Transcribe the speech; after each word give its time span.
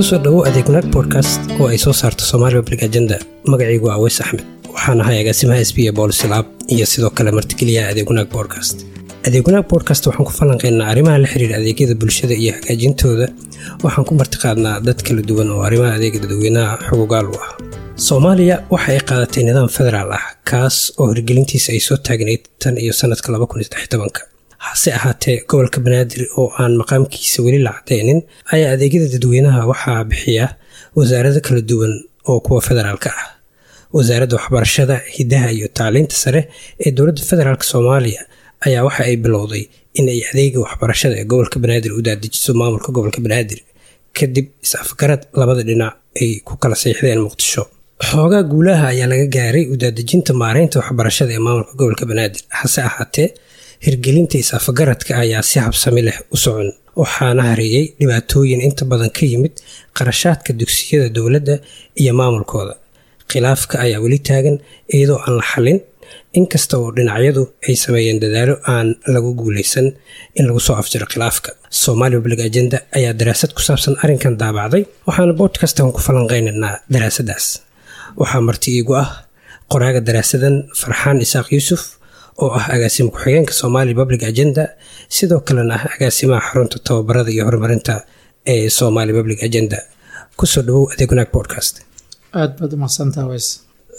ku 0.00 0.04
soo 0.10 0.20
dhowow 0.24 0.42
adeegnaag 0.48 0.86
bodkast 0.96 1.40
oo 1.60 1.66
ay 1.72 1.78
soo 1.84 1.92
saarto 2.00 2.24
somaali 2.30 2.54
public 2.60 2.80
agenda. 2.88 3.16
Magacaygu 3.52 3.86
waa 3.88 3.96
aweys 3.98 4.16
axmed 4.22 4.44
waxaan 4.74 5.00
ahay 5.02 5.16
agaasimaha 5.22 5.60
s 5.68 5.72
b 5.76 5.78
e 5.88 5.92
boolislaab 5.98 6.46
iyo 6.74 6.86
sidoo 6.92 7.10
kale 7.16 7.30
martigeliyaha 7.38 7.88
adeegwanaag 7.92 8.28
bodkast 8.36 8.76
adeegwanaag 9.26 9.66
bodkast 9.72 10.06
waxaan 10.08 10.26
ku 10.28 10.32
falanqaynaa 10.38 10.88
arrimaha 10.92 11.18
la 11.22 11.28
xiriira 11.32 11.54
adeegyada 11.60 11.94
bulshada 12.00 12.34
iyo 12.42 12.52
hagaajintooda. 12.56 13.26
Waxaan 13.84 14.04
ku 14.08 14.12
martiqaadnaa 14.20 14.76
dad 14.86 14.98
kala 15.06 15.20
duwan 15.28 15.48
oo 15.54 15.62
arrimaha 15.68 15.92
adeega 15.98 16.18
dadweynaha 16.24 16.72
xugugaal 16.88 17.26
u 17.32 17.36
ah. 17.44 17.50
Soomaaliya 18.06 18.56
waxa 18.72 18.88
ay 18.96 19.00
qaadatay 19.10 19.42
nidaam 19.48 19.68
federaal 19.76 20.10
ah 20.18 20.24
kaas 20.50 20.76
oo 21.00 21.08
hirgelintiisa 21.12 21.68
ay 21.76 21.80
soo 21.88 21.98
taagnayd 22.06 22.42
tan 22.62 22.74
iyo 22.84 22.92
sanadka 23.00 23.28
hase 24.66 24.88
ahaatee 24.98 25.36
gobolka 25.50 25.78
banaadir 25.86 26.22
oo 26.40 26.46
aan 26.60 26.72
maqaamkiisa 26.80 27.38
weli 27.46 27.58
la 27.66 27.72
cadeynin 27.78 28.20
ayaa 28.54 28.70
adeegyada 28.76 29.08
dadweynaha 29.14 29.60
waxaa 29.72 30.04
bixiya 30.10 30.46
wasaarado 30.96 31.40
kala 31.46 31.60
duwan 31.70 31.92
oo 32.30 32.38
kuwa 32.44 32.60
federaalka 32.68 33.10
ah. 33.20 33.26
Wasaaradda 33.96 34.36
waxbarashada 34.38 34.96
hidaha 35.16 35.48
iyo 35.56 35.68
tacliinta 35.78 36.16
sare 36.24 36.40
ee 36.84 36.90
dowladda 36.96 37.22
federaalk 37.30 37.62
soomaaliya 37.70 38.22
ayaa 38.66 38.84
waxa 38.88 39.02
ay 39.08 39.16
bilowday 39.24 39.64
in 39.98 40.06
ay 40.12 40.20
adeega 40.30 40.58
waxbarashada 40.64 41.14
ee 41.20 41.24
gobolka 41.30 41.58
banaadir 41.64 41.92
u 41.98 42.02
daadijiso 42.06 42.50
maamulka 42.60 42.88
gobolka 42.96 43.20
banaadir. 43.26 43.60
Kadib 44.18 44.46
is-afgarad 44.64 45.22
labada 45.40 45.62
dhinac 45.68 45.94
ay 46.22 46.30
ku 46.46 46.52
kala 46.62 46.76
seexdeen 46.82 47.20
muqdisho. 47.26 47.62
Xoogaa 48.08 48.42
guulaha 48.52 48.84
ayaa 48.92 49.08
laga 49.12 49.26
gaaray 49.36 49.64
udaadejinta 49.74 50.32
maareynta 50.42 50.76
waxbarashada 50.82 51.32
ee 51.36 51.42
maamulka 51.46 51.72
gobolka 51.80 52.04
banaadir. 52.10 52.42
Hase 52.58 52.80
ahaatee 52.88 53.28
hirgelinta 53.84 54.36
is-afgaradka 54.42 55.12
ayaa 55.22 55.42
si 55.50 55.56
habsami 55.64 56.02
leh 56.06 56.18
u 56.34 56.36
socon 56.44 56.68
waxaana 57.02 57.42
hareeyey 57.50 57.84
dhibaatooyin 58.00 58.60
inta 58.68 58.84
badan 58.90 59.10
ka 59.18 59.24
yimid 59.32 59.54
qarashaadka 59.98 60.50
dugsiyada 60.60 61.08
dowladda 61.16 61.54
iyo 62.02 62.12
maamulkooda. 62.20 62.74
Khilaafka 63.30 63.74
ayaa 63.84 64.00
weli 64.04 64.18
taagan 64.28 64.56
iyadoo 64.94 65.18
aan 65.26 65.34
la 65.40 65.44
xalin 65.52 65.78
inkasta 66.38 66.74
oo 66.82 66.90
dhinacyadu 66.96 67.42
ay 67.68 67.74
sameeyeen 67.84 68.18
dadaalo 68.24 68.54
aan 68.74 68.88
lagu 69.14 69.30
guuleysan 69.40 69.86
in 70.38 70.44
lagu 70.48 70.60
soo 70.66 70.76
afjiro 70.82 71.06
khilaafka. 71.12 71.50
Somaali 71.82 72.14
public 72.20 72.40
agenda 72.48 72.78
ayaa 72.98 73.12
daraasad 73.20 73.50
ku 73.56 73.60
saabsan 73.68 73.94
arrinkan 74.02 74.34
daabacday 74.42 74.82
waxaana 75.08 75.32
bodkastan 75.40 75.88
ku 75.96 76.00
falanqeynaynaa 76.06 76.74
daraasadaas. 76.94 77.46
Waxaa 78.20 78.40
marti 78.48 78.68
iigu 78.76 78.92
ah 79.04 79.08
qoraaga 79.72 80.00
daraasadan 80.08 80.54
farxaan 80.80 81.16
isaaq 81.26 81.46
yuusuf 81.56 81.82
oo 82.42 82.50
ah 82.58 82.64
agaasima 82.74 83.10
ku-xigeenka 83.14 83.52
somaali 83.62 83.92
public 84.00 84.22
agenda 84.32 84.64
sidoo 85.16 85.40
kalena 85.46 85.74
ah 85.78 85.84
agaasimaha 85.94 86.40
xarunta 86.48 86.76
tababarada 86.86 87.30
iyo 87.34 87.42
horumarinta 87.48 87.94
ee 88.52 88.68
somaali 88.78 89.12
public 89.18 89.40
agenda. 89.48 89.78
Kusoo 90.38 90.62
dhawow 90.66 90.84
adeegwanaag 90.92 91.30
bodcast 91.36 91.74
aad 92.40 92.52
baad 92.60 92.72
umaqsantaa 92.78 93.26
weys 93.30 93.46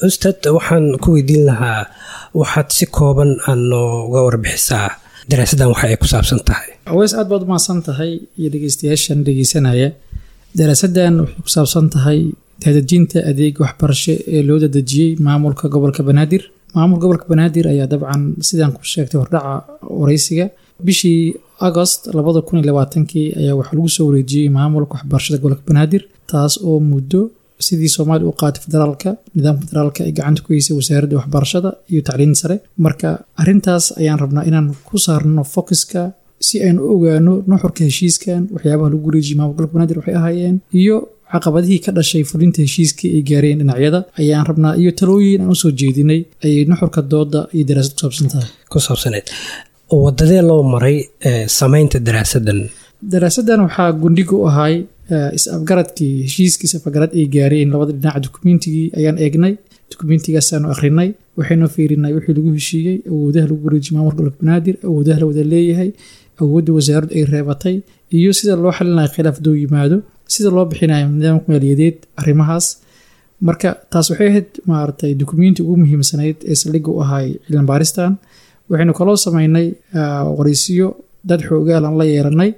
ustad 0.07 0.37
waxaan 0.57 0.85
ku 1.03 1.07
weydiin 1.15 1.43
lahaa 1.49 1.81
waxaad 2.41 2.69
si 2.77 2.85
kooban 2.97 3.31
aad 3.49 3.61
nooga 3.71 4.19
warbixisaa 4.27 4.87
daraasadan 5.29 5.67
waxa 5.73 5.85
ay 5.91 5.97
ku 6.01 6.07
saabsan 6.13 6.39
tahay. 6.49 6.69
Weys 6.99 7.13
aad 7.19 7.27
baad 7.31 7.43
umaqsan 7.47 7.79
tahay 7.87 8.11
iyo 8.39 8.47
dhegeystayaashan 8.53 9.19
dhegeysanaya. 9.27 9.89
Daraasadan 10.59 11.13
waxay 11.23 11.41
ku 11.45 11.49
saabsan 11.55 11.85
tahay 11.93 12.19
daadejinta 12.63 13.17
adeega 13.29 13.59
waxbarasho 13.65 14.13
ee 14.35 14.41
loo 14.47 14.57
dadejiyey 14.63 15.11
maamulka 15.27 15.65
gobolka 15.73 16.01
banaadir 16.09 16.43
maamulka 16.75 17.01
gobolka 17.05 17.25
banaadir 17.31 17.65
ayaa 17.73 17.87
dabcan 17.93 18.21
sidaan 18.47 18.71
ku 18.77 18.81
sheegtay 18.93 19.17
hordhaca 19.21 19.53
wareysiga. 19.99 20.45
Bishii 20.85 21.35
agost 21.67 22.01
labada 22.17 22.41
kun 22.47 22.57
iyo 22.59 22.65
labaatankii 22.69 23.27
ayaa 23.39 23.55
waxaa 23.59 23.75
lagu 23.77 23.89
soo 23.95 24.05
wareejiyey 24.09 24.49
maamulka 24.57 24.93
waxbarashada 24.97 25.37
gobolka 25.43 25.63
banaadir 25.69 26.03
taas 26.31 26.53
oo 26.69 26.79
muddo 26.91 27.21
sidii 27.65 27.89
soomaaliya 27.95 28.29
u 28.31 28.33
qaatay 28.41 28.61
federaalka 28.65 29.09
nidaamka 29.35 29.63
federaalka 29.67 29.99
ay 30.07 30.11
gacanta 30.17 30.41
ku 30.45 30.49
heysay 30.53 30.75
wasaaradda 30.79 31.15
waxbarashada 31.19 31.69
iyo 31.91 32.01
tacliinta 32.07 32.39
sare. 32.41 32.55
Marka 32.85 33.09
arintaas 33.41 33.85
ayaan 33.99 34.19
rabnaa 34.23 34.43
inaan 34.49 34.67
ku 34.87 34.95
saarno 35.05 35.43
focuska 35.53 36.01
si 36.47 36.55
aynu 36.65 36.79
u 36.85 36.89
ogaano 36.95 37.33
nuxurka 37.49 37.81
heshiiskan 37.89 38.41
waxyaabaha 38.53 38.89
lagu 38.93 39.05
wareejiyey 39.07 39.37
maamulka 39.39 39.57
gobolka 39.61 39.73
banaadir 39.77 39.97
waxay 39.99 40.15
ahaayeen 40.19 40.55
iyo 40.81 40.97
caqabadihii 41.33 41.79
ka 41.85 41.91
dhashay 41.97 42.23
fulinta 42.31 42.59
heshiiskii 42.65 43.09
ay 43.17 43.21
gaareen 43.31 43.57
dhinacyada 43.61 43.99
ayaan 44.21 44.45
rabnaa 44.49 44.73
iyo 44.81 44.91
talooyin 44.99 45.41
aan 45.43 45.51
u 45.55 45.57
soo 45.63 45.71
jeedinay 45.81 46.21
ayay 46.45 46.63
nuxurka 46.71 47.01
dooda 47.13 47.39
iyo 47.55 47.63
daraasad 47.69 47.93
kusaabsan 47.97 48.27
tahay 48.33 48.49
ku 48.71 48.77
saabsaneed 48.87 49.25
wadadee 50.03 50.41
loo 50.49 50.61
maray 50.73 50.97
sameynta 51.59 51.97
daraasadan? 52.07 52.59
Daraasadan 53.13 53.59
waxaa 53.65 53.89
gundhiga 54.01 54.33
u 54.39 54.45
ahay 54.51 54.75
is-afgaradkii. 55.37 56.13
Heshiiskii 56.25 56.67
is-afgarad 56.69 57.11
ay 57.19 57.25
gaareen 57.35 57.69
labada 57.73 57.91
dhinaca 58.01 58.19
dukumeentigii 58.25 58.87
ayaan 58.99 59.17
eegnay 59.25 59.53
dukumentigaasanu 59.91 60.67
akhrinay 60.73 61.09
waxaynu 61.39 61.67
fiirinay 61.75 62.11
wixii 62.17 62.33
lagu 62.37 62.51
heshiiyey 62.57 62.97
awoodaha 63.11 63.45
lagu 63.51 63.61
wareejiyey 63.67 63.95
maamulka 63.97 64.17
gobolka 64.19 64.37
banaadir 64.41 64.75
awoodaha 64.87 65.19
la 65.21 65.25
wada 65.29 65.43
leeyahay 65.53 65.89
awoodda 66.41 66.71
wasaaraddu 66.77 67.13
ay 67.19 67.23
reebatay 67.33 67.75
iyo 68.19 68.31
sida 68.37 68.55
loo 68.63 68.71
xalinayo 68.77 69.09
khilaaf 69.15 69.37
doo 69.45 69.55
yimaado 69.63 69.97
sida 70.33 70.49
loo 70.55 70.65
bixinayo 70.71 71.05
nidaamka 71.15 71.45
maaliyadeed 71.51 71.97
arrimahaas. 72.21 72.65
Marka 73.47 73.69
taas 73.91 74.07
waxay 74.11 74.27
ahayd 74.31 74.49
maaragtay 74.71 75.11
dukumenti 75.21 75.59
ugu 75.65 75.75
muhiimsanayd 75.83 76.37
ee 76.51 76.55
saldhigga 76.61 76.89
u 76.95 76.99
ahay 77.05 77.27
cilmi 77.47 77.65
baaristan 77.71 78.11
waxaynu 78.71 78.93
kaloo 78.99 79.17
sameynay 79.25 79.67
wareysiyo 80.37 80.87
dad 81.29 81.41
xoogaalan 81.49 81.93
la 81.99 82.05
yeelanay 82.11 82.51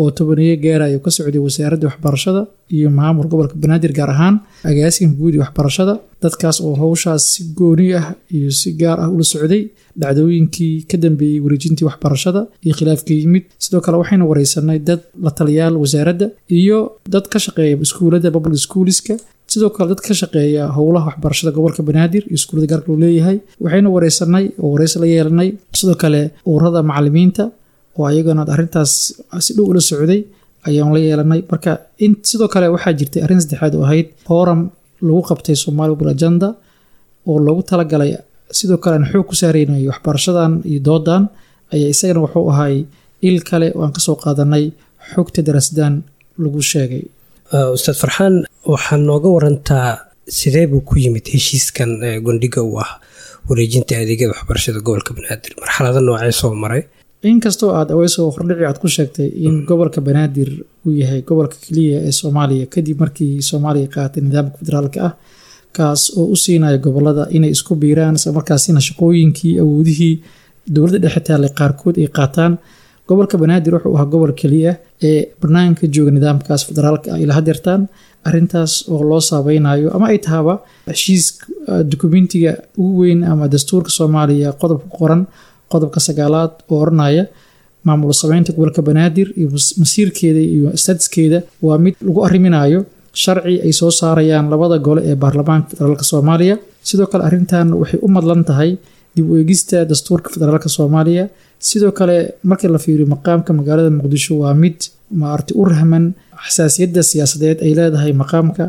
oo 0.00 0.10
tobaniyo 0.18 0.54
gaarayo 0.64 0.98
ka 1.04 1.10
socday 1.16 1.40
wasaaradda 1.46 1.86
waxbarashada 1.90 2.42
iyo 2.76 2.88
maamulka 2.98 3.30
gobolka 3.32 3.54
banaadir 3.62 3.92
gaar 3.98 4.10
ahaan 4.14 4.34
agaasinka 4.70 5.14
guud 5.20 5.34
waxbarashada. 5.42 5.94
Dadkaas 6.22 6.58
oo 6.66 6.74
howshaas 6.82 7.22
si 7.32 7.40
gooni 7.58 7.86
ah 8.00 8.06
iyo 8.36 8.50
si 8.60 8.68
gaar 8.80 8.98
ah 9.04 9.08
ula 9.14 9.24
socday 9.32 9.62
dhacdooyinkii 10.10 10.74
ka 10.90 10.96
dambeeyey 11.04 11.40
wareejintii 11.44 11.86
waxbarashada 11.88 12.40
iyo 12.64 12.74
khilaafka 12.78 13.12
yimid. 13.20 13.44
Sidoo 13.64 13.80
kale 13.84 13.96
waxaynu 14.02 14.24
wareysanay 14.30 14.78
dad 14.88 15.00
la 15.24 15.30
taliyaal 15.38 15.74
wasaaradda 15.82 16.26
iyo 16.60 16.78
dad 17.14 17.26
ka 17.32 17.38
shaqeeya 17.44 17.76
iskuulada 17.86 18.30
public 18.36 18.58
schooliska. 18.66 19.14
Sidoo 19.52 19.70
kale 19.76 19.88
dad 19.92 20.00
ka 20.06 20.14
shaqeeya 20.20 20.62
howlaha 20.76 21.06
waxbarashada 21.10 21.50
gobolka 21.56 21.82
banaadir 21.88 22.22
iyo 22.28 22.36
iskuulada 22.40 22.66
gaarka 22.72 22.88
loo 22.92 22.98
leeyahay. 23.04 23.38
Waxaynu 23.64 23.88
wareysanay 23.96 24.44
oo 24.62 24.68
wareysi 24.74 24.96
la 25.02 25.06
yeelanay. 25.14 25.48
Sidoo 25.80 25.96
kale 26.02 26.20
ururada 26.52 26.80
macalimiinta 26.90 27.44
oo 27.98 28.04
ayagana 28.10 28.42
arintaas 28.54 28.92
si 29.44 29.50
dhow 29.56 29.66
ula 29.72 29.80
socday 29.90 30.20
ayaan 30.68 30.90
la 30.94 31.00
yeelanay. 31.06 31.40
Marka 31.50 31.72
sidoo 32.30 32.48
kale 32.54 32.66
waxaa 32.74 32.92
jirtay 32.98 33.20
arrin 33.26 33.40
saddexaad 33.44 33.74
oo 33.78 33.84
ahayd. 33.88 34.08
Forum 34.26 34.60
lagu 35.06 35.22
qabtay 35.30 35.56
somaali 35.64 35.94
bul 36.00 36.10
agenda 36.14 36.48
oo 37.28 37.36
loogu 37.46 37.62
talagalay 37.70 38.10
sidoo 38.58 38.78
kale 38.82 38.94
aan 38.98 39.06
xoog 39.12 39.26
ku 39.30 39.34
saareynayo 39.40 39.88
waxbarashadan 39.92 40.52
iyo 40.70 40.80
doodan 40.88 41.22
ayaa 41.74 41.88
isagana 41.94 42.20
wuxuu 42.24 42.46
ahay 42.52 42.74
il 43.28 43.36
kale 43.48 43.66
oo 43.76 43.82
aan 43.84 43.92
ka 43.96 44.00
soo 44.06 44.16
qaadanay 44.24 44.64
xogta 45.12 45.40
daraasadan 45.46 45.94
lagu 46.42 46.60
sheegay. 46.72 47.04
Ustaad 47.76 47.96
farxaan 48.02 48.34
waxaa 48.72 48.98
nooga 49.08 49.28
warantaa 49.36 49.88
sidee 50.38 50.66
buu 50.70 50.82
ku 50.88 50.94
yimid 51.04 51.26
heshiiskan 51.34 51.90
gondhiga 52.26 52.60
uu 52.68 52.78
ah 52.84 52.90
wareejinta 53.48 53.92
adeegyada 54.02 54.32
waxbarashada 54.34 54.78
gobolka 54.86 55.10
banaadir 55.18 55.52
marxalada 55.62 56.00
noocee 56.06 56.34
soo 56.40 56.52
maray 56.64 56.82
inkastoo 57.22 57.70
aad 57.74 57.90
aweyso 57.94 58.28
hordhici 58.30 58.64
aad 58.68 58.78
ku 58.82 58.88
sheegtay 58.88 59.28
in 59.46 59.64
gobolka 59.66 60.00
banaadir 60.00 60.50
uu 60.86 60.92
yahay 61.00 61.22
gobolka 61.22 61.56
keliya 61.66 62.00
ee 62.08 62.12
soomaaliya. 62.12 62.66
Kadib 62.74 63.00
markii 63.00 63.42
soomaaliya 63.42 63.88
qaatay 63.94 64.22
nidaamka 64.22 64.56
federaalka 64.60 65.00
ah 65.06 65.12
kaas 65.76 66.02
oo 66.18 66.26
u 66.34 66.36
siinaya 66.36 66.78
gobollada 66.78 67.26
inay 67.36 67.50
isku 67.56 67.74
biiraan 67.82 68.14
isla 68.18 68.32
markaasina 68.38 68.80
shaqooyinkii 68.88 69.54
awoodihii 69.62 70.14
dowladda 70.74 70.98
dhexe 71.04 71.20
taallay 71.28 71.50
qaarkood 71.58 71.96
ay 72.02 72.08
qaataan. 72.18 72.52
Gobolka 73.08 73.36
banaadir 73.42 73.72
wuxuu 73.74 73.94
ahaa 73.96 74.10
gobol 74.12 74.32
keliya 74.40 74.72
ee 75.08 75.20
banaanka 75.42 75.86
jooga 75.94 76.10
nidaamkaas 76.16 76.62
federaalka 76.68 77.08
ah. 77.14 77.18
Ilaa 77.22 77.36
hadeertaan 77.40 77.82
arintaas 78.28 78.72
oo 78.92 79.02
loo 79.10 79.20
saabeynayo 79.30 79.88
ama 79.96 80.06
ay 80.12 80.18
tahaba 80.26 80.54
heshiis 80.86 81.24
dukumentiga 81.90 82.52
ugu 82.78 82.98
weyn 83.00 83.20
ama 83.32 83.48
dastuurka 83.48 83.90
soomaaliya 83.98 84.52
qodob 84.60 84.80
ku 84.82 84.96
qoran 84.98 85.22
qodobka 85.72 86.00
sagaalaad 86.08 86.52
oo 86.72 86.78
oranaya 86.84 87.24
maamul 87.86 88.12
sameynta 88.22 88.50
gobolka 88.56 88.82
banaadir 88.88 89.28
iyo 89.40 89.48
masiirkeeda 89.82 90.40
iyo 90.54 90.68
statuskeeda 90.82 91.38
waa 91.66 91.78
mid 91.84 91.94
lagu 92.06 92.20
ariminayo 92.28 92.80
sharci 93.22 93.54
ay 93.66 93.72
soo 93.80 93.90
saarayaan 94.00 94.46
labada 94.52 94.76
gole 94.86 95.00
ee 95.10 95.16
baarlamaanka 95.22 95.68
federaalk 95.72 96.02
soomaaliya. 96.12 96.56
Sidoo 96.88 97.06
kale 97.12 97.22
arintan 97.28 97.66
waxay 97.80 97.98
u 98.06 98.08
madlan 98.16 98.42
tahay 98.48 98.70
dib 99.16 99.26
u 99.30 99.34
eegista 99.40 99.78
dastuurka 99.90 100.28
federaalk 100.34 100.64
soomaaliya. 100.76 101.24
Sidoo 101.68 101.92
kale 101.98 102.16
markii 102.50 102.70
la 102.74 102.78
fiiriyo 102.84 103.06
maqaamka 103.14 103.50
magaalada 103.58 103.90
muqdisho 103.98 104.32
waa 104.42 104.54
mid 104.62 104.78
maarti 105.22 105.52
u 105.60 105.64
rahman 105.72 106.04
xasaasiyadda 106.46 107.00
siyaasadeed 107.10 107.58
ay 107.66 107.72
leedahay 107.78 108.12
maqaamka 108.22 108.64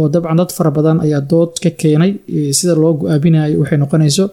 oo 0.00 0.06
dabcan 0.14 0.36
dad 0.40 0.50
fara 0.56 0.70
badan 0.76 0.98
ayaa 1.06 1.20
dood 1.32 1.52
ka 1.64 1.70
keenay 1.80 2.10
sida 2.58 2.74
loo 2.82 2.92
go'aaminayo 3.00 3.54
waxay 3.62 3.78
noqonayso 3.84 4.24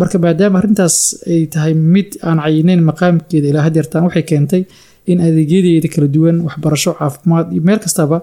marka 0.00 0.16
maadaama 0.24 0.56
arrintaas 0.60 0.96
ay 1.32 1.40
tahay 1.54 1.74
mid 1.94 2.08
aan 2.28 2.38
cayineyn 2.44 2.82
maqaamkeeda 2.90 3.46
ilaa 3.52 3.64
hadeertaan 3.68 4.04
waxay 4.08 4.24
keentay 4.30 4.62
in 5.10 5.18
adeegyadeeda 5.26 5.88
kala 5.94 6.08
duwan 6.16 6.36
waxbarasho 6.46 6.90
caafimaad 7.00 7.46
iyo 7.54 7.62
meel 7.68 7.78
kastaba 7.84 8.16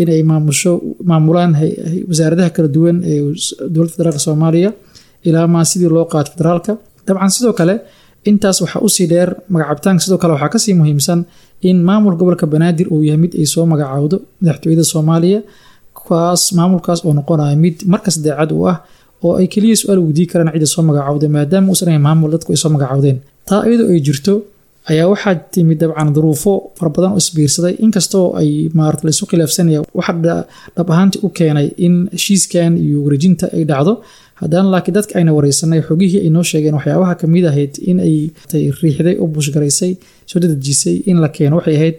in 0.00 0.08
maamusho 0.30 0.72
maamulaan 1.10 1.52
wasaaradaha 2.10 2.50
kala 2.56 2.68
duwan 2.76 2.96
ee 3.10 3.18
dowladda 3.74 3.92
federaalk 3.96 4.20
soomaaliya 4.26 4.70
ilaa 5.28 5.46
maa 5.54 5.64
sidii 5.70 5.90
loo 5.96 6.04
qaato 6.12 6.30
federaalka. 6.34 6.72
Dabcan 7.06 7.30
sidoo 7.36 7.52
kale 7.60 7.74
intaas 8.30 8.56
waxaa 8.64 8.80
u 8.86 8.88
sii 8.96 9.06
dheer 9.12 9.28
magacabitaanka 9.52 10.02
sidoo 10.04 10.18
kale 10.22 10.32
waxaa 10.36 10.52
ka 10.54 10.58
sii 10.64 10.74
muhiimsan 10.80 11.20
in 11.68 11.76
maamul 11.88 12.14
gobolka 12.20 12.46
banaadir 12.52 12.86
uu 12.94 13.02
yahay 13.08 13.20
mid 13.24 13.32
ay 13.40 13.46
soo 13.54 13.64
magacaawdo 13.72 14.16
madaxtooyada 14.40 14.84
soomaaliya 14.92 15.40
kaas 16.08 16.42
maamulkaas 16.58 17.00
oo 17.06 17.12
noqonaya 17.18 17.56
mid 17.64 17.76
markas 17.92 18.16
daacad 18.24 18.50
u 18.58 18.60
ah 18.72 18.76
oo 19.26 19.34
ay 19.40 19.46
keliya 19.54 19.76
su'aal 19.80 20.00
weydii 20.06 20.26
karaan 20.32 20.52
cidda 20.54 20.68
soo 20.74 20.82
magacaawday 20.88 21.30
maadaama 21.36 21.68
uusan 21.72 21.88
ahayn 21.90 22.04
maamul 22.08 22.30
dadku 22.34 22.50
ay 22.54 22.58
soo 22.62 22.70
magacaawdeen. 22.74 23.18
Taa 23.48 23.60
iyadoo 23.68 23.88
ay 23.94 24.00
jirto 24.06 24.34
ayaa 24.90 25.06
waxaa 25.12 25.34
timid 25.54 25.78
dabcan 25.82 26.08
duruufo 26.16 26.52
fara 26.78 26.90
badan 26.96 27.10
oo 27.14 27.20
isbiirsaday. 27.24 27.74
Inkastoo 27.84 28.26
ay 28.40 28.50
maarata 28.78 29.02
laysu 29.08 29.24
khilaafsanaya 29.30 29.80
waxa 29.98 30.12
dhab 30.76 30.88
ahaantii 30.92 31.20
u 31.26 31.28
keenay 31.38 31.68
in 31.86 31.94
heshiiskan 32.14 32.72
iyo 32.84 32.98
wareejinta 33.04 33.46
ay 33.56 33.64
dhacdo. 33.70 33.92
Haddana 34.40 34.68
laakiin 34.74 34.94
dadka 34.98 35.12
ayna 35.18 35.32
wareysanay 35.36 35.80
xogihii 35.88 36.20
ay 36.24 36.30
noo 36.34 36.42
sheegeen 36.50 36.74
waxyaabaha 36.78 37.14
ka 37.20 37.26
mid 37.34 37.44
ahayd 37.50 37.72
in 37.90 37.98
ay 38.06 38.16
riixday 38.82 39.14
oo 39.22 39.26
buushgaraysay 39.34 39.92
soo 40.30 40.38
dadejisay 40.42 40.96
in 41.10 41.16
la 41.24 41.28
keeno 41.36 41.56
waxay 41.58 41.76
ahayd 41.78 41.96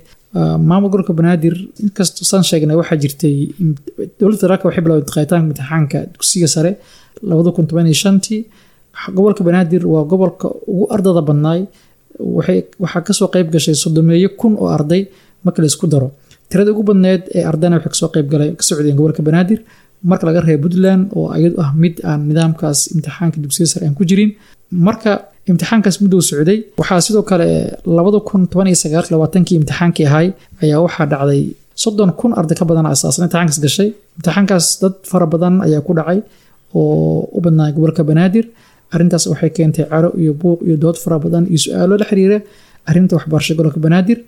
maamul 0.69 0.89
gobolka 0.93 1.13
banaadir 1.19 1.55
inkastoo 1.85 2.25
saan 2.31 2.43
sheegnay 2.49 2.75
waxaa 2.81 2.97
jirtay 3.03 3.35
dowladda 4.19 4.37
federaalk 4.41 4.63
waxay 4.67 4.83
bilowday 4.85 5.05
qaaditaanka 5.15 5.45
imtixaanka 5.49 5.99
dugsiga 6.13 6.47
sare 6.55 6.71
labada 7.29 7.49
kun 7.55 7.65
toban 7.69 7.85
iyo 7.91 7.97
shantii 8.03 8.39
gobolka 9.17 9.41
banaadir 9.47 9.81
waa 9.93 10.03
gobolka 10.11 10.47
ugu 10.71 10.85
ardada 10.95 11.21
badnaay. 11.29 11.61
Waxaa 12.83 13.01
ka 13.07 13.13
soo 13.13 13.27
qeyb 13.33 13.47
gashay 13.53 13.75
sodomeeyo 13.83 14.29
kun 14.39 14.53
oo 14.61 14.67
arday 14.77 15.01
marka 15.43 15.61
la 15.61 15.67
isku 15.71 15.87
daro. 15.93 16.07
Tirada 16.49 16.71
ugu 16.73 16.83
badneed 16.89 17.21
ee 17.37 17.43
ardayna 17.51 17.75
waxay 17.77 17.91
ka 17.93 17.97
soo 18.01 18.09
qeybgalay 18.15 18.49
ka 18.59 18.63
socdeen 18.67 18.95
gobolka 18.99 19.21
banaadir 19.27 19.59
marka 20.09 20.23
laga 20.27 20.41
reebo 20.47 20.63
puntland 20.67 21.03
oo 21.17 21.27
iyadu 21.37 21.55
ah 21.63 21.71
mid 21.81 21.95
aan 22.09 22.21
nidaamkaas 22.29 22.79
imtixaanka 22.95 23.37
dugsiga 23.43 23.67
sare 23.73 23.83
aan 23.87 23.95
ku 23.99 24.03
jirin. 24.09 24.31
Marka 24.87 25.11
imtixaankaas 25.51 25.97
muddow 26.03 26.21
socday. 26.29 26.57
Waxaa 26.79 27.01
sidoo 27.07 27.23
kale 27.29 27.47
labada 27.97 28.19
kun 28.29 28.41
toban 28.51 28.67
iyo 28.71 28.77
sagaal 28.83 29.05
labaatankii 29.13 29.55
imtixaankii 29.61 30.05
ahay 30.09 30.27
ayaa 30.63 30.79
waxaa 30.85 31.05
dhacday 31.11 31.41
soddon 31.83 32.11
kun 32.19 32.31
arday 32.39 32.55
ka 32.59 32.65
badan 32.69 32.85
asaasan 32.93 33.23
imtixaankaas 33.25 33.59
gashay. 33.65 33.89
Imtixaankaas 34.17 34.65
dad 34.81 34.95
fara 35.11 35.25
badan 35.33 35.53
ayaa 35.67 35.81
ku 35.87 35.91
dhacay 35.97 36.19
oo 36.75 37.29
u 37.37 37.39
badnaa 37.45 37.71
gobolka 37.75 38.03
banaadir. 38.09 38.45
Arrintaas 38.93 39.23
waxay 39.31 39.49
keentay 39.57 39.85
caro 39.91 40.09
iyo 40.21 40.33
buuq 40.41 40.59
iyo 40.67 40.75
dood 40.83 40.97
fara 41.03 41.17
badan 41.25 41.43
iyo 41.51 41.59
su'aalo 41.63 41.93
la 42.01 42.05
xiriira 42.09 42.37
arrinta 42.89 43.13
waxbarasha 43.17 43.53
gobolka 43.57 43.79
banaadir. 43.85 44.19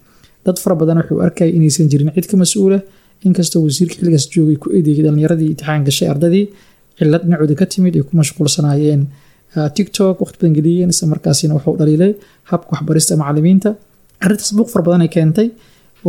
Dad 0.46 0.58
fara 0.64 0.76
badan 0.82 0.98
wuxuu 1.02 1.20
arkaya 1.26 1.52
inaysan 1.58 1.86
jirin 1.92 2.10
cid 2.16 2.28
ka 2.32 2.36
mas'uula 2.44 2.80
inkastoo 3.28 3.62
wasiirka 3.68 3.96
xilligaas 4.00 4.26
joogay 4.34 4.56
ku 4.62 4.68
eedeeyay 4.76 5.04
dhalinyaradii 5.06 5.48
imtixaan 5.54 5.82
gashay 5.88 6.08
ardadii. 6.14 6.46
Cilad 7.00 7.22
dhinacooda 7.26 7.56
ka 7.60 7.66
timid 7.72 7.94
ay 8.00 8.04
ku 8.08 8.14
mashquulsanaayeen 8.20 9.02
tiktok 9.78 10.16
waqti 10.24 10.38
badan 10.40 10.54
geliyeen 10.58 10.90
isla 10.94 11.06
markaasina 11.14 11.54
wuxuu 11.58 11.76
dhaliilay 11.80 12.12
habka 12.52 12.70
waxbarista 12.76 13.14
macalimiinta 13.22 13.70
arrintaas 14.24 14.52
buuq 14.58 14.70
fara 14.74 14.84
badan 14.88 15.02
ay 15.06 15.12
keentay 15.16 15.48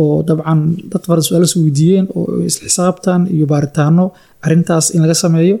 oo 0.01 0.23
dabcan 0.29 0.59
dad 0.91 1.03
fara 1.09 1.21
su'aalo 1.27 1.45
is 1.49 1.55
weydiiyeen 1.61 2.05
oo 2.17 2.25
isla 2.49 2.63
xisaabtan 2.69 3.21
iyo 3.35 3.45
baaritaano 3.53 4.05
arrintaas 4.45 4.85
in 4.95 5.01
laga 5.03 5.15
sameeyo. 5.25 5.57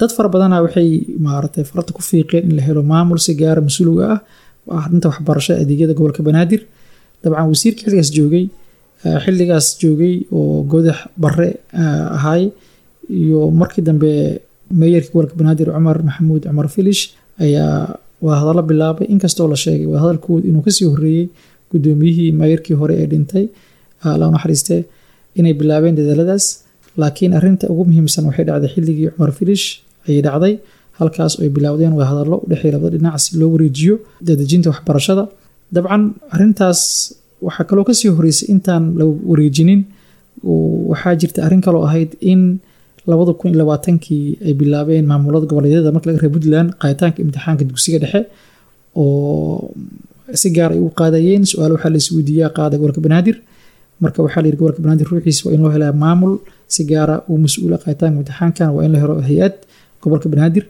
Dad 0.00 0.10
fara 0.16 0.28
badana 0.34 0.56
waxay 0.64 0.88
maaragtay 1.26 1.64
farta 1.70 1.92
ku 1.96 2.02
fiiqeen 2.10 2.42
in 2.48 2.52
la 2.58 2.62
helo 2.68 2.82
maamul 2.92 3.18
si 3.26 3.32
gaara 3.40 3.60
mas'uuliga 3.68 4.06
ah 4.14 4.20
arrinta 4.84 5.06
waxbarashada 5.12 5.58
adeegyada 5.64 5.92
gobolka 5.98 6.22
banaadir. 6.28 6.60
Dabcan 7.22 7.46
wasiirka 7.52 7.80
xilligaas 7.84 8.10
joogay 8.16 8.44
xilligaas 9.24 9.66
joogay 9.82 10.14
oo 10.38 10.62
godax 10.72 10.98
bare 11.22 11.48
ahay 12.16 12.42
iyo 13.22 13.40
markii 13.60 13.82
dambe 13.88 14.10
meeyarkii 14.80 15.10
gobolka 15.12 15.34
banaadir 15.40 15.68
cumar 15.74 15.98
maxamuud 16.08 16.42
cumar 16.48 16.68
filish 16.68 17.02
ayaa 17.40 17.96
wadahadallo 18.22 18.62
bilaabay. 18.70 19.06
Inkastoo 19.14 19.48
la 19.48 19.56
sheegay 19.56 19.86
wadahadalkooda 19.86 20.46
inuu 20.48 20.62
ka 20.62 20.70
sii 20.70 20.86
horeeyey 20.92 21.28
gudoomiyihii 21.72 22.32
meeyarkii 22.40 22.74
hore 22.80 22.94
ee 23.02 23.06
dhintay. 23.06 23.48
La 24.04 24.26
naxariiste 24.30 24.84
inay 25.38 25.54
bilaabeen 25.60 25.94
dadaaladaas 25.98 26.44
laakiin 26.96 27.32
arinta 27.38 27.66
ugu 27.72 27.84
muhiimsan 27.88 28.24
waxay 28.28 28.44
dhacday 28.48 28.70
xilligii 28.74 29.08
cumar 29.14 29.32
filish 29.38 29.64
ayay 30.08 30.22
dhacday. 30.26 30.54
Halkaas 30.98 31.32
ay 31.42 31.48
bilaawdeen 31.56 31.92
wadahadallo 31.98 32.36
udhexeeya 32.44 32.72
labada 32.76 32.96
dhinac 32.98 33.18
si 33.24 33.30
loo 33.40 33.48
wareejiyo 33.54 33.94
dadejinta 34.26 34.68
waxbarashada. 34.72 35.24
Dabcan 35.74 36.02
arintaas 36.34 36.80
waxaa 37.46 37.64
kaloo 37.70 37.84
ka 37.88 37.94
sii 38.00 38.08
horeysay 38.16 38.46
intaan 38.54 38.84
la 38.98 39.04
wareejinin. 39.30 39.80
Waxaa 40.92 41.14
jirta 41.20 41.40
arrin 41.46 41.60
kaloo 41.66 41.84
ahayd 41.88 42.10
in 42.32 42.60
labada 43.06 43.32
kun 43.38 43.48
iyo 43.50 43.58
labaatankii 43.62 44.26
ay 44.46 44.52
bilaabeen 44.60 45.04
maamulada 45.10 45.46
goboleedyada 45.50 45.92
marka 45.94 46.06
laga 46.10 46.20
reer 46.22 46.32
puntland 46.34 46.68
qaaditaanka 46.80 47.18
imtixaanka 47.24 47.64
dugsiga 47.70 47.98
dhexe 48.02 48.20
oo 48.96 49.70
si 50.40 50.48
gaar 50.56 50.70
ay 50.72 50.78
u 50.78 50.90
qaadayeen. 51.00 51.42
Su'aal 51.50 51.72
waxaa 51.76 51.90
la 51.94 51.98
isweydiiyaa 52.02 52.50
qaada 52.56 52.76
gobolka 52.78 53.00
banaadir. 53.06 53.36
Marka 54.02 54.18
waxaa 54.24 54.42
la 54.44 54.50
gobolka 54.60 54.80
banaadir 54.84 55.06
ruuxiisa 55.10 55.42
waa 55.46 55.54
in 55.54 55.62
loo 55.64 55.70
helaa 55.74 55.92
maamul 56.04 56.32
si 56.74 56.82
gaara 56.90 57.16
uu 57.30 57.38
mas'uula 57.44 57.76
qaaditaanka 57.82 58.16
imtixaankan 58.20 58.68
waa 58.76 58.84
in 58.86 58.92
la 58.94 58.98
helo 59.02 59.14
hay'ad 59.28 59.54
gobolka 60.02 60.28
banaadir. 60.32 60.64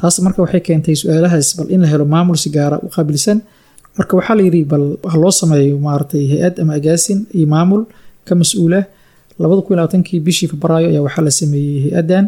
Taas 0.00 0.16
marka 0.26 0.38
waxay 0.44 0.60
keentay 0.66 0.94
su'aalahaas 1.02 1.48
bal 1.58 1.68
in 1.74 1.80
la 1.84 1.88
helo 1.92 2.04
maamul 2.14 2.36
si 2.42 2.48
gaara 2.56 2.76
u 2.86 2.88
qaabilsan. 2.96 3.38
Marka 3.98 4.12
waxaa 4.18 4.34
la 4.38 4.42
yiri 4.46 4.62
bal 4.72 4.84
loo 5.22 5.30
sameeyo 5.40 5.76
maaragtay 5.86 6.22
hay'ad 6.32 6.54
ama 6.62 6.72
agaasin 6.78 7.18
iyo 7.36 7.46
maamul 7.54 7.82
ka 8.26 8.32
mas'uula 8.40 8.80
labada 9.38 9.60
kun 9.62 9.72
iyo 9.72 9.76
labaatankii 9.80 10.20
bishii 10.26 10.48
febraayo 10.52 10.86
ayaa 10.92 11.02
waxaa 11.06 11.24
la 11.28 11.30
sameeyey 11.40 11.80
hay'addan 11.90 12.24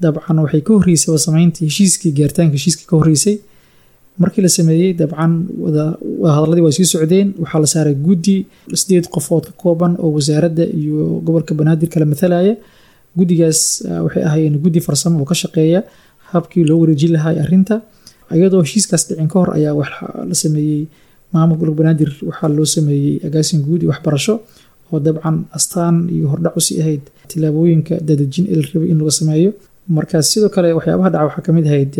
dabcan 0.00 0.38
waxay 0.44 0.60
ka 0.66 0.72
horreysay 0.76 1.18
sameyntii 1.26 1.64
heshiiskii 1.68 2.12
gaaritaanka 2.18 2.52
heshiiskii 2.58 2.86
ka 2.90 2.96
horreysay. 2.96 3.36
Markii 4.18 4.42
la 4.42 4.48
sameeyey 4.48 4.92
dabcan 5.00 5.32
wadahadaladii 5.62 6.62
waa 6.66 6.72
sii 6.78 6.84
socdeen. 6.84 7.28
Waxaa 7.42 7.60
la 7.64 7.66
saaray 7.66 7.94
guddi 8.06 8.36
sideed 8.74 9.06
qofood 9.14 9.44
ka 9.48 9.52
kooban 9.62 9.92
oo 9.98 10.10
wasaaradda 10.16 10.64
iyo 10.80 11.20
gobolka 11.24 11.54
banaadir 11.54 11.88
kala 11.88 12.06
mathalaya 12.06 12.54
guddigaas 13.16 13.60
waxay 14.04 14.22
ahaayeen 14.28 14.56
guddi 14.64 14.80
farsamo 14.80 15.20
oo 15.20 15.24
ka 15.24 15.34
shaqeeya. 15.34 15.80
Habkii 16.32 16.64
loo 16.64 16.78
wareejin 16.80 17.12
lahaa 17.16 17.34
arrinta. 17.44 17.80
Iyadoo 18.34 18.62
heshiiskaas 18.66 19.08
dhicin 19.08 19.28
ka 19.28 19.38
hor 19.40 19.50
ayaa 19.54 19.74
la 20.30 20.34
sameeyey 20.34 20.86
maamulka 21.32 21.60
gobolka 21.60 21.78
banaadir 21.82 22.10
waxaa 22.28 22.48
loo 22.48 22.64
sameeyey 22.76 23.20
agaasin 23.26 23.60
guud 23.66 23.80
iyo 23.82 23.90
waxbarasho 23.92 24.34
oo 24.92 24.98
dabcan 25.06 25.36
astaan 25.58 25.96
iyo 26.14 26.26
hordhac 26.32 26.54
u 26.58 26.60
sii 26.66 26.76
ahayd 26.82 27.04
tilaabooyinka 27.30 27.94
dadejin 28.08 28.44
ee 28.52 28.56
la 28.60 28.64
rabay 28.72 28.88
in 28.92 28.98
laga 29.00 29.12
sameeyo. 29.20 29.50
Markaas 29.96 30.26
sidoo 30.32 30.50
kale 30.54 30.68
waxyaabaha 30.78 31.10
dhaca 31.14 31.24
waxaa 31.28 31.44
ka 31.46 31.50
mid 31.56 31.66
ahayd 31.70 31.92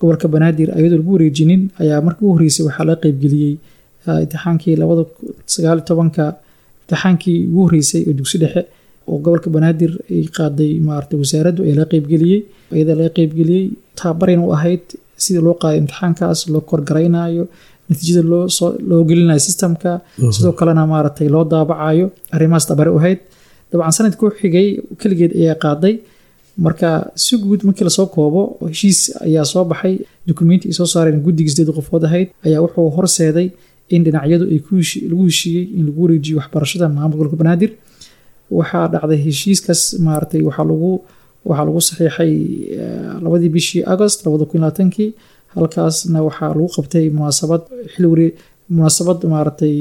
gobolka 0.00 0.26
banaadir 0.34 0.68
iyadoo 0.78 0.98
lagu 1.00 1.12
wareejinin 1.16 1.62
ayaa 1.82 2.00
markii 2.06 2.24
ugu 2.24 2.32
horreysay 2.36 2.64
waxaa 2.68 2.84
laga 2.88 3.00
qeybgeliyey 3.04 3.52
imtixaankii 4.22 4.74
labada 4.82 5.02
sagaal 5.54 5.78
tobanka 5.88 6.24
imtixaankii 6.82 7.38
ugu 7.50 7.60
horreysay 7.66 8.02
oo 8.08 8.12
dugsi 8.18 8.36
dhexe 8.42 8.62
oo 9.10 9.16
gobolka 9.24 9.48
banaadir 9.56 9.92
ay 10.14 10.22
qaaday 10.38 10.72
maaragtay 10.88 11.18
wasaaraddu 11.22 11.60
ayaa 11.66 11.76
laga 11.80 11.90
qeybgeliyey 11.94 12.40
iyada 12.76 12.92
laga 13.00 13.10
qeybgeliyey 13.18 13.64
tababarayna 13.98 14.42
u 14.48 14.52
ahayd 14.56 14.84
sidii 15.24 15.42
loo 15.46 15.54
qaaday 15.62 15.78
imtixaankaas 15.82 16.40
loo 16.52 16.62
korgaraynayo 16.70 17.44
natiijada 17.88 18.22
loo 18.90 19.02
gelinayo 19.08 19.38
systemka. 19.48 20.00
Sidoo 20.36 20.52
kalena 20.58 20.82
maaragtay 20.92 21.28
loo 21.34 21.44
daabacayo 21.52 22.06
arrimahaas 22.34 22.66
tabare 22.70 22.90
u 22.94 22.98
ahayd. 23.00 23.20
Dabcan 23.70 23.92
sanadka 23.96 24.18
ku 24.22 24.30
xigay 24.40 24.66
keligeed 25.00 25.32
ayaa 25.40 25.56
qaaday. 25.64 25.94
Marka 26.64 26.88
si 27.14 27.36
guud 27.36 27.60
markii 27.68 27.84
la 27.84 27.90
soo 27.98 28.06
koobo 28.14 28.42
heshiis 28.70 29.00
ayaa 29.26 29.44
soo 29.52 29.64
baxay. 29.70 29.94
Dukumenti 30.28 30.68
ay 30.68 30.74
soo 30.78 30.86
saareen 30.92 31.20
guddiga 31.24 31.50
sideed 31.52 31.70
qofood 31.78 32.04
ahayd 32.08 32.28
ayaa 32.46 32.60
wuxuu 32.64 32.88
horseeday 32.96 33.48
in 33.94 34.00
dhinacyadu 34.06 34.44
ay 34.52 34.58
lagu 35.10 35.24
heshiiyey 35.30 35.64
in 35.78 35.82
lagu 35.88 35.98
wareejiyo 36.04 36.36
waxbarashada 36.40 36.88
maamulka 36.88 37.16
gobolka 37.18 37.36
banaadir. 37.42 37.70
Waxaa 38.58 38.88
dhacday 38.92 39.18
heshiiskaas 39.26 39.80
maaragtay 40.06 40.40
waxaa 40.48 40.64
lagu 40.72 40.90
waxaa 41.48 41.64
lagu 41.68 41.80
saxiixay 41.88 42.32
labadii 43.24 43.50
bishii 43.56 43.82
agost 43.92 44.18
labada 44.26 44.44
kun 44.50 44.60
labaatankii 44.60 45.08
halkaasna 45.56 46.18
waxaa 46.28 46.50
lagu 46.56 46.68
qabtay 46.76 47.04
munaasabad 47.16 47.62
xilli 47.92 48.08
ware 48.12 48.28
munaasabad 48.74 49.18
maaragtay 49.34 49.76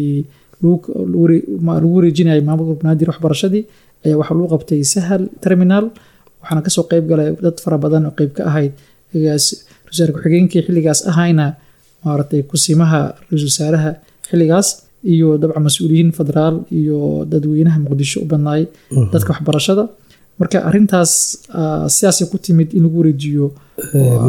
lagu 0.63 1.87
wareejinayay 1.95 2.41
maamulka 2.47 2.73
banaadir 2.81 3.07
waxbarashadii 3.11 3.63
ayaa 4.05 4.17
waxaa 4.21 4.35
lagu 4.39 4.47
qabtay 4.55 4.79
sahal 4.93 5.21
terminal 5.43 5.85
waxaana 6.41 6.61
ka 6.65 6.69
soo 6.75 6.85
qeyb 6.91 7.05
galay 7.11 7.29
dad 7.45 7.57
fara 7.63 7.77
badan 7.83 8.03
oo 8.09 8.13
qeyb 8.19 8.31
ka 8.37 8.41
ahayd 8.49 8.73
ra'isul 9.13 10.09
ku-xigeenkii 10.15 10.61
xilligaas 10.67 10.99
ahayna 11.11 11.45
maaragtay 12.05 12.41
kusimaha 12.51 13.01
ra'isul 13.31 13.49
wasaaraha 13.51 13.91
xilligaas 14.29 14.67
iyo 15.13 15.27
dabcan 15.41 15.63
mas'uuliyiin 15.67 16.09
federaal 16.19 16.55
iyo 16.79 16.99
dadweynaha 17.31 17.77
muqdisho 17.85 18.17
u 18.23 18.27
badnaay 18.31 18.61
dadka 19.13 19.29
waxbarashada 19.33 19.83
marka 20.39 20.57
arintaas 20.69 21.11
sidaasay 21.95 22.27
ku 22.31 22.37
timid 22.45 22.69
in 22.77 22.81
lagu 22.85 22.97
wareejiyo 23.01 23.45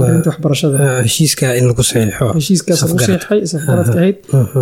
arinta 0.07 0.29
waxbarashada. 0.33 0.77
heshiiska 1.07 1.47
in 1.59 1.65
lagu 1.71 1.83
saxiixo. 1.91 2.27
Heshiiskaas 2.39 2.81
lagu 2.85 2.99
saxiixay 3.07 3.41
safgaradka 3.53 3.99
ahayd. 4.03 4.17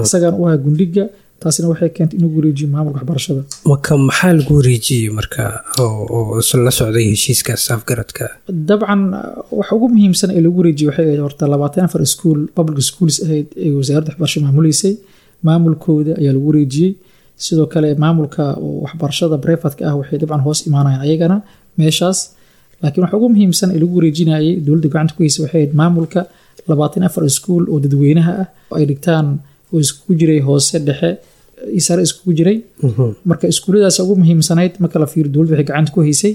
Isagaan 0.06 0.34
u 0.40 0.42
ahaa 0.46 0.58
gundhiga 0.64 1.04
taasina 1.42 1.66
waxay 1.72 1.90
keentay 1.96 2.16
inuu 2.18 2.32
wareejiyo 2.38 2.66
maamulka 2.74 2.98
waxbarashada. 3.00 3.42
Marka 3.70 3.92
maxaa 4.08 4.32
lagu 4.40 4.52
wareejiyey 4.58 5.10
marka 5.18 5.42
oo 5.84 6.40
la 6.66 6.70
socday 6.78 7.06
heshiiskaas 7.14 7.62
afgaradka 7.76 8.24
dabcan 8.70 9.02
waxa 9.58 9.72
ugu 9.76 9.86
muhiimsan 9.94 10.30
ee 10.36 10.42
lagu 10.46 10.56
wareejiyey 10.60 10.88
waxay 10.90 11.06
ahayd 11.08 11.20
horta 11.26 11.44
labaatan 11.54 11.84
afar 11.88 12.00
iskuul 12.08 12.40
public 12.58 12.78
schools 12.90 13.16
ahayd 13.26 13.46
ee 13.64 13.70
wasaaradda 13.78 14.08
waxbarasho 14.12 14.38
maamuleysay 14.46 14.94
maamulkooda 15.48 16.12
ayaa 16.20 16.32
lagu 16.36 16.46
wareejiyey 16.50 16.90
sidoo 17.36 17.66
kale 17.66 17.94
maamulka 18.04 18.44
waxbarashada 18.84 19.36
brefatka 19.44 19.82
ah 19.90 19.94
waxay 20.00 20.18
dabcan 20.22 20.40
hoos 20.46 20.58
imaanayaan 20.68 21.02
ayagana 21.06 21.36
meeshaas. 21.78 22.18
Laakiin 22.82 23.02
waxa 23.04 23.16
ugu 23.18 23.28
muhiimsan 23.34 23.68
ee 23.74 23.78
lagu 23.82 23.94
wareejinayay 23.98 24.48
dowladda 24.66 24.88
gacanta 24.94 25.12
ku 25.16 25.20
haysa 25.24 25.38
waxay 25.44 25.64
maamulka 25.80 26.20
labaatan 26.70 27.02
afar 27.08 27.22
iskuul 27.30 27.64
oo 27.72 27.78
dadweynaha 27.84 28.32
ah 28.42 28.46
oo 28.70 28.76
ay 28.78 28.84
dhigtaan 28.90 29.26
oo 29.72 29.78
iskugu 29.84 30.12
jiray 30.20 30.40
hoose 30.46 30.76
dhexe 30.88 31.10
sare 31.86 32.02
iskugu 32.06 32.32
jiray. 32.38 32.56
Marka 33.30 33.44
iskuulladaas 33.52 33.98
ugu 34.04 34.14
muhiimsanayd 34.22 34.72
marka 34.84 34.96
la 35.02 35.06
fiiro 35.12 35.28
dowladda 35.34 35.52
waxay 35.54 35.66
gacanta 35.70 35.90
ku 35.94 36.00
haysay. 36.06 36.32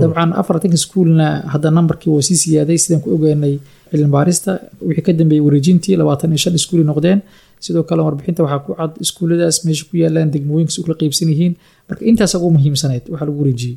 Dabcan 0.00 0.30
afartanka 0.40 0.76
iskuulna 0.80 1.26
hadda 1.52 1.68
nambarkii 1.78 2.10
waa 2.14 2.24
sii 2.28 2.38
siyaaday 2.42 2.78
sidaan 2.84 3.00
ku 3.04 3.08
ogaanay 3.16 3.54
cilmi 3.90 4.10
baarista 4.16 4.50
wixii 4.88 5.04
ka 5.06 5.12
dambeeyey 5.20 5.42
wareejintii 5.46 5.96
labaatan 6.00 6.30
iyo 6.32 6.40
shan 6.44 6.54
iskuuli 6.60 6.84
noqdeen 6.90 7.18
sidoo 7.64 7.82
kale 7.88 8.02
warbixinta 8.06 8.40
waxaa 8.46 8.62
ku 8.66 8.72
cad 8.80 8.92
iskuulladaas 9.04 9.56
meesha 9.66 9.84
ku 9.90 9.94
yaalaan 10.02 10.30
degmooyinka 10.34 10.72
si 10.74 10.78
u 10.80 10.84
kala 10.86 10.96
qeybsan 11.02 11.28
yihiin. 11.32 11.54
Marka 11.88 12.02
intaas 12.10 12.32
ugu 12.38 12.48
muhiimsanayd 12.56 13.04
waxaa 13.12 13.26
lagu 13.28 13.38
wareejiyey. 13.42 13.76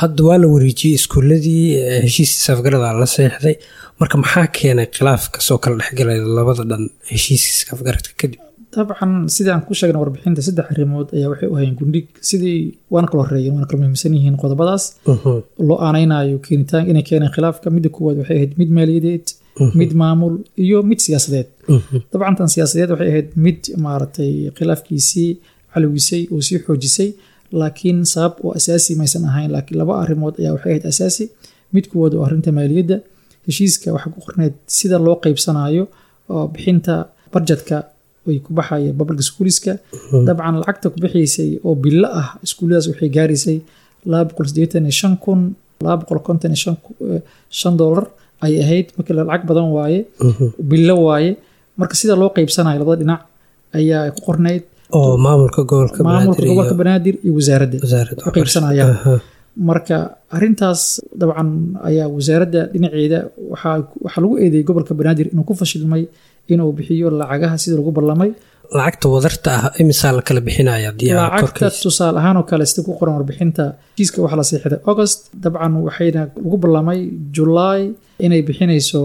Hadda 0.00 0.20
waa 0.28 0.38
la 0.42 0.46
wareejiyey 0.54 0.94
iskuuladii 1.00 1.64
heshiiskiisa 2.04 2.50
afgarada 2.56 2.88
la 3.02 3.06
seexday. 3.16 3.56
Marka 4.00 4.14
maxaa 4.22 4.46
keenay 4.58 4.86
khilaaf 4.96 5.22
ka 5.34 5.40
soo 5.48 5.58
kala 5.62 5.74
dhexgalay 5.80 6.18
labada 6.38 6.64
dhan 6.70 6.84
heshiiskiiska 7.12 7.70
afgaradka 7.76 8.12
kadib 8.20 8.40
dabcan 8.74 9.12
sidaan 9.36 9.60
ku 9.66 9.72
sheegna 9.78 9.98
warbixinta 10.02 10.42
saddex 10.46 10.66
arrimood 10.72 11.08
ayaa 11.16 11.30
waxay 11.32 11.48
u 11.52 11.56
hayeen 11.58 11.76
gundhig. 11.80 12.06
Sidii 12.28 12.58
waana 12.92 13.08
kala 13.10 13.22
horeeyeen 13.26 13.54
waana 13.56 13.66
kala 13.70 13.80
muhiimsan 13.82 14.12
yihiin 14.18 14.36
qodobadaas. 14.42 14.84
Loo 15.68 15.78
aanaynayo 15.86 16.36
keenitaan 16.46 16.84
inay 16.90 17.04
keeneen 17.08 17.32
khilaafka. 17.36 17.66
Midda 17.76 17.88
koowaad 17.96 18.18
waxay 18.22 18.36
ahayd 18.38 18.52
mid 18.60 18.70
maaliyadeed 18.78 19.26
mid 19.80 19.92
maamul 20.02 20.34
iyo 20.64 20.78
mid 20.90 21.00
siyaasadeed. 21.06 21.48
Dabcan 22.12 22.34
tan 22.38 22.48
siyaasadeed 22.54 22.90
waxay 22.94 23.08
ahayd 23.12 23.28
mid 23.46 23.60
maaragtay 23.84 24.32
khilaafkiisii 24.58 25.30
calowisay 25.72 26.22
oo 26.34 26.40
sii 26.46 26.58
xoojisay 26.66 27.10
laakiin 27.60 27.98
sabab 28.12 28.34
oo 28.44 28.52
asaasi 28.58 28.92
maysan 29.00 29.24
ahayn 29.30 29.50
laakiin 29.54 29.78
laba 29.80 29.94
arrimood 30.02 30.34
ayaa 30.40 30.52
waxay 30.56 30.70
ahayd 30.72 30.84
asaasi 30.92 31.24
mid 31.74 31.84
kuwaad 31.90 32.12
oo 32.16 32.22
arrinta 32.26 32.50
maaliyadda 32.58 32.96
heshiiska 33.46 33.88
waxaa 33.94 34.12
ku 34.14 34.20
qorneyd 34.26 34.54
sida 34.78 34.96
loo 35.06 35.16
qeybsanayo 35.24 35.84
oo 36.34 36.44
bixinta 36.54 36.94
barjetka 37.32 37.76
ay 38.28 38.36
ku 38.44 38.50
baxaya 38.58 38.90
public 39.00 39.20
schoolska 39.28 39.72
dabcan 40.28 40.54
lacagta 40.62 40.86
ku 40.92 40.98
bixiysay 41.04 41.50
oo 41.66 41.74
bilo 41.84 42.08
ah 42.20 42.28
iskuulladaas 42.46 42.86
waxay 42.90 43.10
gaaraysay 43.16 43.56
laba 44.10 44.24
boqol 44.30 44.46
sideetan 44.50 44.84
iyo 44.88 44.94
shan 45.00 45.14
kun 45.24 45.40
laba 45.84 45.96
boqol 46.02 46.20
konton 46.28 46.52
iyo 46.56 46.72
shan 47.60 47.74
dollar 47.82 48.04
ay 48.44 48.52
ahayd 48.64 48.86
markii 48.96 49.14
lacag 49.18 49.42
badan 49.50 49.68
waaye 49.76 50.00
bilo 50.70 50.94
waaye. 51.08 51.30
Marka 51.80 51.94
sida 52.00 52.14
loo 52.20 52.30
qeybsanayo 52.36 52.78
labada 52.82 52.98
dhinac 53.02 53.20
ayaa 53.78 54.10
ku 54.16 54.20
qorneyd 54.28 54.62
oo 54.98 55.12
maamulka 56.06 56.42
gobolka 56.50 56.74
banaadir 56.82 57.14
iyo 57.24 57.32
wasaaradda 57.38 57.76
ku 58.24 58.30
qeybsanayaan 58.36 58.90
marka 59.70 59.96
arintaas 60.36 60.80
dabcan 61.20 61.48
ayaa 61.88 62.06
wasaaradda 62.16 62.60
dhinaceeda 62.72 63.18
waxaa 63.52 64.20
lagu 64.22 64.34
eedeeyey 64.42 64.64
gobolka 64.68 64.92
banaadir 65.00 65.26
inuu 65.32 65.44
ku 65.48 65.54
fashilmay 65.60 66.02
inuu 66.52 66.70
bixiyo 66.78 67.08
lacagaha 67.20 67.56
sida 67.62 67.76
lagu 67.80 67.90
ballamay. 67.98 68.30
Lacagta 68.78 69.06
wadarta 69.14 69.50
ah 69.58 69.64
imisaa 69.82 70.12
la 70.16 70.22
kala 70.28 70.40
bixinaya 70.46 70.90
lacagta 70.92 71.66
tusaale 71.84 72.18
ahaan 72.20 72.36
oo 72.40 72.44
kale 72.50 72.64
sida 72.70 72.82
ku 72.86 72.92
qoran 72.98 73.14
warbixinta 73.18 73.64
heshiiska 73.96 74.18
waxaa 74.24 74.38
la 74.40 74.44
seexday. 74.50 74.80
August 74.90 75.18
dabcan 75.44 75.72
waxayna 75.88 76.22
lagu 76.44 76.56
ballamay. 76.64 76.98
July 77.36 77.80
inay 78.24 78.40
bixinayso 78.48 79.00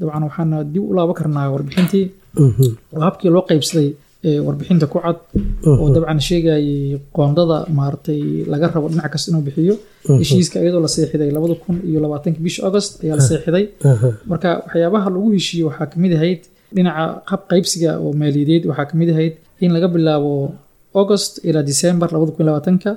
dabcan 0.00 0.22
waxaana 0.28 0.56
dib 0.72 0.82
u 0.90 0.92
laabo 0.98 1.12
karnaa 1.20 1.46
warbixintii. 1.54 2.04
Oo 2.94 3.00
habkii 3.06 3.30
loo 3.34 3.44
qeybsaday 3.50 3.88
warbixinta 4.46 4.86
ku 4.92 4.98
cad 5.04 5.18
oo 5.66 5.86
dabcan 5.94 6.20
sheegayay 6.28 6.98
qoondada 7.16 7.58
maaragtay 7.78 8.20
laga 8.52 8.66
rabo 8.74 8.88
dhinac 8.92 9.10
kasta 9.12 9.30
inuu 9.30 9.42
bixiyo. 9.48 9.74
Heshiiska 10.20 10.56
iyadoo 10.62 10.80
la 10.86 10.90
seexiday 10.96 11.30
labada 11.36 11.54
kun 11.62 11.76
iyo 11.88 11.98
labaatanka 12.04 12.38
bisha 12.46 12.60
august 12.68 13.02
ayaa 13.04 13.16
la 13.20 13.24
seexiday. 13.30 13.64
Marka 14.30 14.48
waxyaabaha 14.66 15.08
lagu 15.14 15.28
heshiiye 15.36 15.64
waxaa 15.68 15.86
ka 15.92 15.96
mid 16.02 16.12
ahayd 16.18 16.40
dhinaca 16.74 17.04
qab 17.30 17.40
qaybsiga 17.50 17.90
oo 18.04 18.12
maaliyadeed. 18.20 18.62
Waxaa 18.70 18.86
ka 18.90 18.94
mid 19.00 19.10
ahayd 19.14 19.34
in 19.64 19.70
laga 19.76 19.88
bilaabo 19.94 20.32
august 21.00 21.32
ilaa 21.48 21.62
december 21.70 22.08
labada 22.14 22.32
kun 22.36 22.46
labaatanka. 22.50 22.90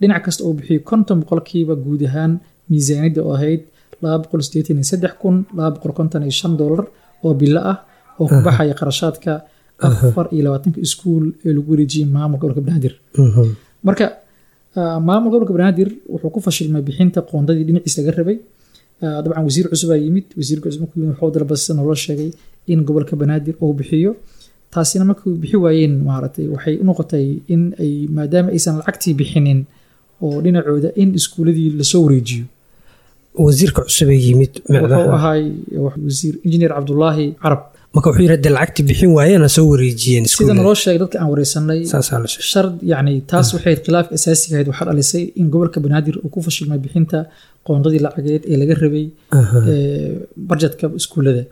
Dhinac 0.00 0.22
kasta 0.26 0.42
uu 0.46 0.54
bixiyo 0.58 0.80
konton 0.90 1.16
boqolkiiba 1.22 1.74
guud 1.84 2.02
ahaan 2.08 2.32
miisaaniyadda 2.70 3.20
oo 3.26 3.34
ahayd 3.38 3.62
laba 4.02 4.16
boqol 4.24 4.42
sideetan 4.46 4.76
iyo 4.80 4.86
saddex 4.92 5.12
kun 5.22 5.36
laba 5.56 5.70
boqol 5.76 5.92
konton 5.98 6.22
iyo 6.26 6.34
shan 6.40 6.54
dollar 6.60 6.84
oo 7.26 7.34
bilo 7.40 7.60
ah 7.72 7.78
oo 8.20 8.26
ku 8.30 8.38
baxaya 8.46 8.74
qarashaadka 8.80 9.32
afar 9.86 10.26
iyo 10.34 10.42
labaatanka 10.46 10.78
iskuul 10.86 11.24
ee 11.46 11.52
lagu 11.56 11.68
wareejiyey 11.72 12.06
maamulka 12.16 12.42
gobolka 12.46 12.60
banaadir. 12.66 12.94
Marka 13.86 14.06
maamulka 15.08 15.34
gobolka 15.36 15.54
banaadir 15.58 15.88
wuxuu 16.12 16.30
ku 16.34 16.40
fashilmay 16.46 16.82
bixinta 16.88 17.20
qoondadii 17.30 17.64
dhinaciisa 17.68 18.00
laga 18.02 18.12
rabay. 18.18 18.36
Dabcan 19.24 19.44
wasiir 19.48 19.66
cusub 19.72 19.90
aa 19.94 19.98
yimid. 20.04 20.26
Wasiirka 20.38 20.66
cusub 20.68 20.80
markuu 20.82 20.98
yimid 21.00 21.14
wuxuu 21.14 21.30
dalbasa 21.36 21.74
naloo 21.78 21.94
sheegay 22.04 22.30
in 22.72 22.80
gobolka 22.88 23.14
banaadir 23.22 23.54
uu 23.62 23.72
bixiyo. 23.78 24.12
Taasina 24.72 25.04
markuu 25.10 25.30
bixi 25.42 25.56
waayeen 25.64 25.94
maaragtay 26.08 26.46
waxay 26.54 26.74
u 26.82 26.84
noqotay 26.88 27.26
in 27.54 27.62
ay 27.82 27.92
maadaama 28.16 28.48
aysan 28.56 28.74
lacagtii 28.80 29.14
bixinin 29.20 29.60
oo 30.24 30.40
dhinacooda 30.44 30.90
in 31.02 31.08
iskuuladii 31.18 31.70
la 31.78 31.84
soo 31.92 32.02
wareejiyo. 32.06 32.44
Wasiirka 33.44 33.80
cusub 33.88 34.08
ee 34.10 34.20
yimid 34.26 34.52
wuxuu 34.68 35.12
ahay 35.18 35.42
wasiir 36.06 36.34
injineer 36.44 36.72
cabdulaahi 36.76 37.26
carab 37.42 37.62
marka 37.98 38.08
wuxuu 38.10 38.22
yidhi 38.24 38.34
hadee 38.36 38.52
lacagtii 38.56 38.84
bixin 38.90 39.10
waayena 39.18 39.48
soo 39.56 39.66
wareejiyeen 39.72 40.24
sida 40.34 40.54
naloo 40.58 40.74
sheegay 40.82 40.98
dadka 41.04 41.16
aan 41.22 41.30
wareysanay 41.34 41.80
shard 42.52 42.74
yani 42.92 43.14
taas 43.30 43.48
waxay 43.56 43.74
khilaafka 43.86 44.14
asaasiga 44.20 44.54
ahayd 44.56 44.68
waxaa 44.72 44.86
dhalisay 44.90 45.24
in 45.40 45.46
gobolka 45.54 45.78
banaadir 45.86 46.16
uu 46.24 46.30
ku 46.34 46.38
fashilmay 46.46 46.78
bixinta 46.84 47.18
qoondadii 47.66 48.02
lacageed 48.06 48.42
ee 48.52 48.56
laga 48.62 48.74
rabay 48.84 49.06
barjetka 50.50 50.86
iskuullada. 51.00 51.42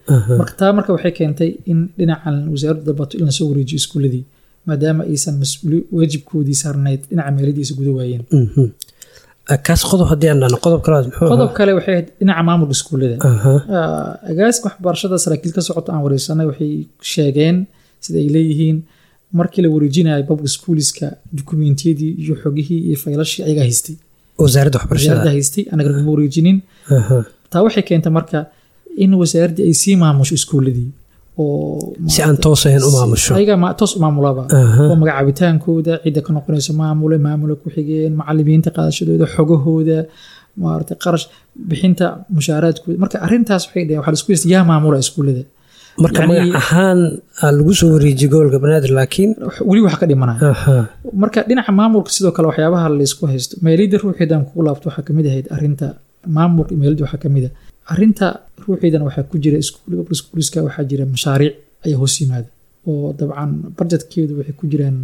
Marka 0.40 0.52
taa 0.60 0.72
marka 0.78 0.90
waxay 0.96 1.12
keentay 1.18 1.50
in 1.72 1.78
dhinacan 1.98 2.36
wasaaraddu 2.52 2.82
dalbato 2.88 3.14
in 3.20 3.24
la 3.28 3.32
soo 3.38 3.46
wareejiyo 3.50 3.78
iskuulladii 3.82 4.24
maadaama 4.68 5.02
aysan 5.12 5.34
waajibkoodii 5.96 6.58
saarnayd 6.62 7.00
dhinaca 7.10 7.30
meeladiisa 7.38 7.72
guda 7.78 7.90
waayeen 7.98 8.22
kaas 9.66 9.82
qodob 9.90 10.08
haddii 10.12 10.28
aan 10.32 10.40
dhahno 10.42 10.58
qodob 10.66 10.80
kale 10.86 10.96
qodob 11.32 11.50
kale 11.58 11.72
waxay 11.78 11.94
ahayd 11.94 12.08
dhinaca 12.18 12.42
maamulka 12.48 12.74
iskuullada 12.78 13.16
agaaska 14.30 14.64
waxbarashada 14.68 15.16
saraakiil 15.24 15.52
ka 15.56 15.60
socota 15.68 15.90
aan 15.94 16.02
wareysanay 16.06 16.46
waxay 16.50 16.72
sheegeen 17.12 17.56
sida 18.04 18.18
ay 18.22 18.28
leeyihiin 18.36 18.76
markii 19.38 19.62
la 19.64 19.68
wareejinayo 19.74 20.24
public 20.30 20.50
schoolska 20.56 21.06
dukumentiyadii 21.38 22.12
iyo 22.22 22.34
xogihii 22.42 22.80
iyo 22.88 22.96
faylashii 23.04 23.42
ayagaa 23.46 23.64
haystay. 23.68 23.96
Wasaaradda 24.44 24.78
waxbarashada. 24.80 25.30
Haystay 25.36 25.64
anaga 25.72 25.88
laguma 25.92 26.10
wareejinin. 26.14 26.58
Taa 27.52 27.62
waxay 27.66 27.82
keentay 27.88 28.12
marka 28.18 28.38
in 29.04 29.10
wasaaraddii 29.22 29.64
ay 29.68 29.74
sii 29.82 29.96
maamusho 30.02 30.34
iskuulladii 30.40 30.88
si 32.12 32.18
aan 32.26 32.36
toos 32.44 32.62
ahayn 32.66 32.82
u 32.88 32.90
maamusho. 32.96 33.30
ayaga 33.38 33.54
toos 33.80 33.92
u 33.96 34.00
maamulaba 34.04 34.42
oo 34.90 34.94
magacaabitaankooda 35.02 35.92
cidda 36.04 36.20
ka 36.26 36.30
noqonayso 36.36 36.72
maamule 36.82 37.16
maamule 37.26 37.54
ku 37.62 37.66
xigeen 37.74 38.12
macalimiinta 38.20 38.70
qaadashadooda 38.76 39.26
xogahooda 39.34 39.98
maaragtay 40.62 40.96
qarash 41.04 41.24
bixinta 41.68 42.06
mushaaraadkooda. 42.36 42.96
Marka 43.02 43.16
arrintaas 43.26 43.62
waxay 43.66 43.84
dhaheen 43.88 44.00
waxaa 44.00 44.14
la 44.14 44.18
isku 44.38 44.48
yaa 44.54 44.64
maamula 44.70 44.96
iskuullada 45.04 45.42
marka 46.04 46.20
magac 46.30 46.48
ahaan 46.62 46.98
lagu 47.58 47.72
soo 47.80 47.88
wareejiyey 47.94 48.30
gobolka 48.32 48.58
banaadir 48.64 48.92
laakiin 48.98 49.30
weli 49.68 49.80
wax 49.86 49.94
ka 50.00 50.06
dhimanaya. 50.10 50.40
Marka 51.22 51.38
dhinaca 51.48 51.72
maamulka 51.80 52.10
sidoo 52.16 52.32
kale 52.36 52.46
waxyaabaha 52.50 52.86
laysku 53.00 53.22
haysto 53.32 53.54
meelidda 53.64 53.96
ruuxeedan 54.02 54.40
kugu 54.48 54.62
laabto 54.66 54.84
waxaa 54.88 55.04
ka 55.08 55.12
mid 55.18 55.26
ahayd 55.30 55.46
arrinta 55.56 55.86
maamulka 56.36 56.70
iyo 56.72 56.78
meelidda 56.82 57.02
waxaa 57.06 57.20
ka 57.24 57.28
mid 57.34 57.44
a 57.48 57.50
arrinta 57.92 58.26
ruuxeedan 58.64 59.02
waxaa 59.06 59.28
ku 59.30 59.36
jira 59.44 59.56
iskuuliska 59.62 60.58
waxaa 60.66 60.84
jira 60.90 61.04
mashaariic 61.14 61.54
ayaa 61.86 61.98
hoos 62.02 62.14
yimaada 62.20 62.48
oo 62.90 63.08
dabcan 63.18 63.50
barjetkeedu 63.78 64.32
waxay 64.38 64.54
ku 64.60 64.64
jiraan 64.72 64.96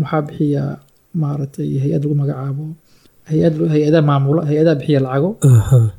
maxaa 0.00 0.20
bixiya 0.26 0.62
maaragtay 1.22 1.68
hay'ad 1.82 2.02
lagu 2.04 2.14
magacaabo 2.22 2.64
hay'ad 3.30 3.54
hay'adaa 3.74 4.02
maamula 4.10 4.40
hay'adaa 4.50 4.76
bixiya 4.80 5.00
lacago. 5.06 5.30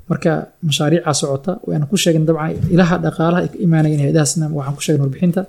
Marka 0.10 0.32
mashaariicaa 0.68 1.14
socota 1.22 1.52
waana 1.68 1.86
ku 1.92 1.96
sheegin 2.04 2.26
dabcan 2.30 2.52
ilaha 2.76 2.96
dhaqaalaha 3.06 3.40
ay 3.44 3.50
ka 3.54 3.58
imaanayeen 3.66 4.00
hay'adahaasna 4.04 4.46
waxaan 4.58 4.76
ku 4.78 4.82
sheegin 4.86 5.02
warbixinta. 5.04 5.42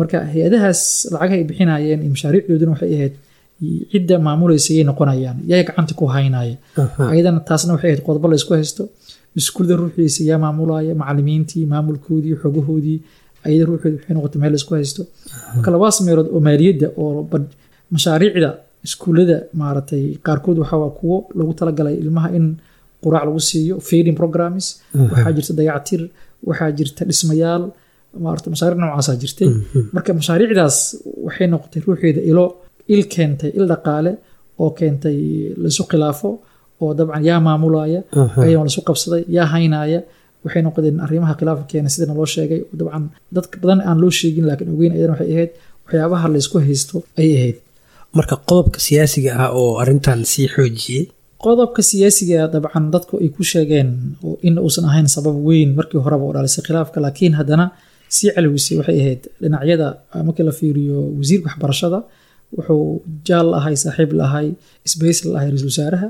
Marka 0.00 0.16
hay'adahaas 0.32 0.80
lacagaha 1.12 1.36
ay 1.40 1.44
bixinayeen 1.50 2.00
iyo 2.04 2.10
mashaariicdooduna 2.14 2.72
waxay 2.74 2.90
ahayd 2.96 3.14
cidda 3.92 4.14
maamulaysa 4.26 4.70
yay 4.78 4.84
noqonayaan 4.90 5.36
yaa 5.50 5.62
gacanta 5.68 5.92
ku 6.00 6.04
haynaya 6.14 6.54
ayadana 7.12 7.40
taasna 7.48 7.70
waxay 7.76 7.88
ahayd 7.90 8.02
qodobo 8.06 8.26
la 8.30 8.36
isku 8.40 8.52
haysto 8.58 8.82
iskuulda 9.40 9.74
ruuxiisa 9.80 10.20
yaa 10.30 10.38
maamulaya 10.44 10.94
macalimiintii 11.00 11.64
maamulkoodii 11.72 12.34
xogahoodii 12.42 12.98
ayada 13.46 13.64
ruuxeedu 13.68 13.96
waxay 13.98 14.14
noqotay 14.16 14.40
meel 14.42 14.52
la 14.52 14.58
isku 14.60 14.74
haysto. 14.74 15.02
Marka 15.54 15.70
labaas 15.74 15.96
meelood 16.06 16.28
oo 16.34 16.40
maaliyadda 16.48 16.86
oo 17.02 17.10
mashaariicda 17.94 18.48
iskuullada 18.86 19.36
maaragtay 19.60 20.04
qaarkood 20.26 20.58
waxaa 20.62 20.90
kuwo 21.00 21.16
lagu 21.38 21.52
talagalay 21.60 21.94
ilmaha 22.02 22.28
in 22.38 22.46
quraac 23.04 23.24
lagu 23.28 23.40
siiyo 23.50 23.74
feeding 23.88 24.16
programs 24.20 24.64
waxaa 25.12 25.32
jirta 25.36 25.52
dayactir 25.60 26.00
waxaa 26.48 26.70
jirta 26.78 27.02
dhismayaal 27.10 27.62
maarata 28.24 28.48
mashaariic 28.54 28.78
noocaasaa 28.82 29.16
jirtay. 29.22 29.48
Marka 29.94 30.10
mashaariicdaas 30.20 30.76
waxay 31.26 31.46
noqotay 31.52 31.80
ruuxeeda 31.86 32.20
ilo 32.30 32.44
il 32.94 33.02
keentay 33.14 33.50
il 33.58 33.64
dhaqaale 33.72 34.12
oo 34.62 34.70
keentay 34.78 35.18
laisu 35.62 35.82
khilaafo 35.90 36.30
oo 36.82 36.90
dabcan 36.98 37.22
yaa 37.28 37.40
maamulaya 37.46 38.00
ayadoo 38.42 38.64
laisu 38.66 38.80
qabsaday 38.88 39.22
yaa 39.36 39.46
haynaya 39.54 40.00
waxay 40.44 40.62
noqdeen 40.66 40.96
arrimaha 41.04 41.34
khilaafa 41.38 41.62
keena 41.70 41.88
sidana 41.94 42.14
loo 42.18 42.26
sheegay. 42.34 42.60
Dabcan 42.78 43.04
dadka 43.36 43.54
badan 43.62 43.80
aan 43.88 43.98
loo 44.02 44.10
sheegin 44.20 44.44
laakiin 44.48 44.70
ogeyn 44.74 44.92
ayadana 44.96 45.14
waxay 45.16 45.30
ahayd 45.34 45.50
waxyaabaha 45.86 46.26
laysku 46.34 46.56
haysto 46.66 46.96
ayay 47.20 47.34
ahayd. 47.38 47.56
Marka 48.16 48.34
qodobka 48.48 48.78
siyaasiga 48.86 49.30
ah 49.44 49.50
oo 49.60 49.70
arintan 49.82 50.20
sii 50.32 50.46
xoojiyey? 50.54 51.02
Qodobka 51.44 51.80
siyaasiga 51.90 52.38
dabcan 52.54 52.84
dadku 52.94 53.14
ay 53.22 53.28
ku 53.36 53.42
sheegeen 53.52 53.88
in 54.48 54.54
uusan 54.64 54.84
ahayn 54.90 55.06
sabab 55.16 55.36
weyn 55.48 55.70
markii 55.78 56.00
horeba 56.04 56.24
oo 56.28 56.32
dhalisay 56.36 56.62
khilaafka 56.66 56.98
laakiin 57.04 57.34
haddana 57.40 57.64
sii 58.16 58.30
calowisay 58.36 58.74
waxay 58.80 58.96
ahayd. 59.02 59.22
Dhinacyada 59.42 59.86
markii 60.26 60.44
la 60.48 60.52
fiiriyo 60.58 60.98
wasiirka 61.18 61.46
waxbarashada 61.50 61.98
wuxuu 62.56 62.84
jaal 63.28 63.48
ahay 63.58 63.74
saaxiib 63.84 64.10
lahay 64.20 64.46
sbaysl 64.92 65.28
ahay 65.38 65.48
ra'isul 65.52 65.70
wasaaraha 65.72 66.08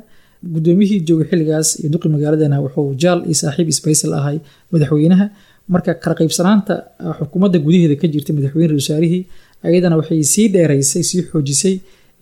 guddoomiyihii 0.54 1.00
joogay 1.09 1.26
xilligaas 1.30 1.68
iyo 1.80 1.88
duqi 1.95 2.09
magaaladana 2.14 2.57
wuxuu 2.64 2.88
jaal 3.02 3.18
iyo 3.28 3.37
saaxiib 3.42 3.68
sbaysl 3.78 4.12
ahay 4.21 4.37
madaxweynaha. 4.73 5.26
Marka 5.75 5.90
kala 6.02 6.14
qaybsanaanta 6.21 6.75
xukuumadda 7.18 7.59
gudaheeda 7.66 7.97
ka 8.00 8.07
jirtay 8.12 8.35
madaxweyne 8.38 8.75
wasaarihii 8.80 9.23
ayadana 9.68 9.95
waxay 10.00 10.21
sii 10.35 10.47
dheeraysay 10.54 11.02
sii 11.11 11.23
xoojisay 11.30 11.75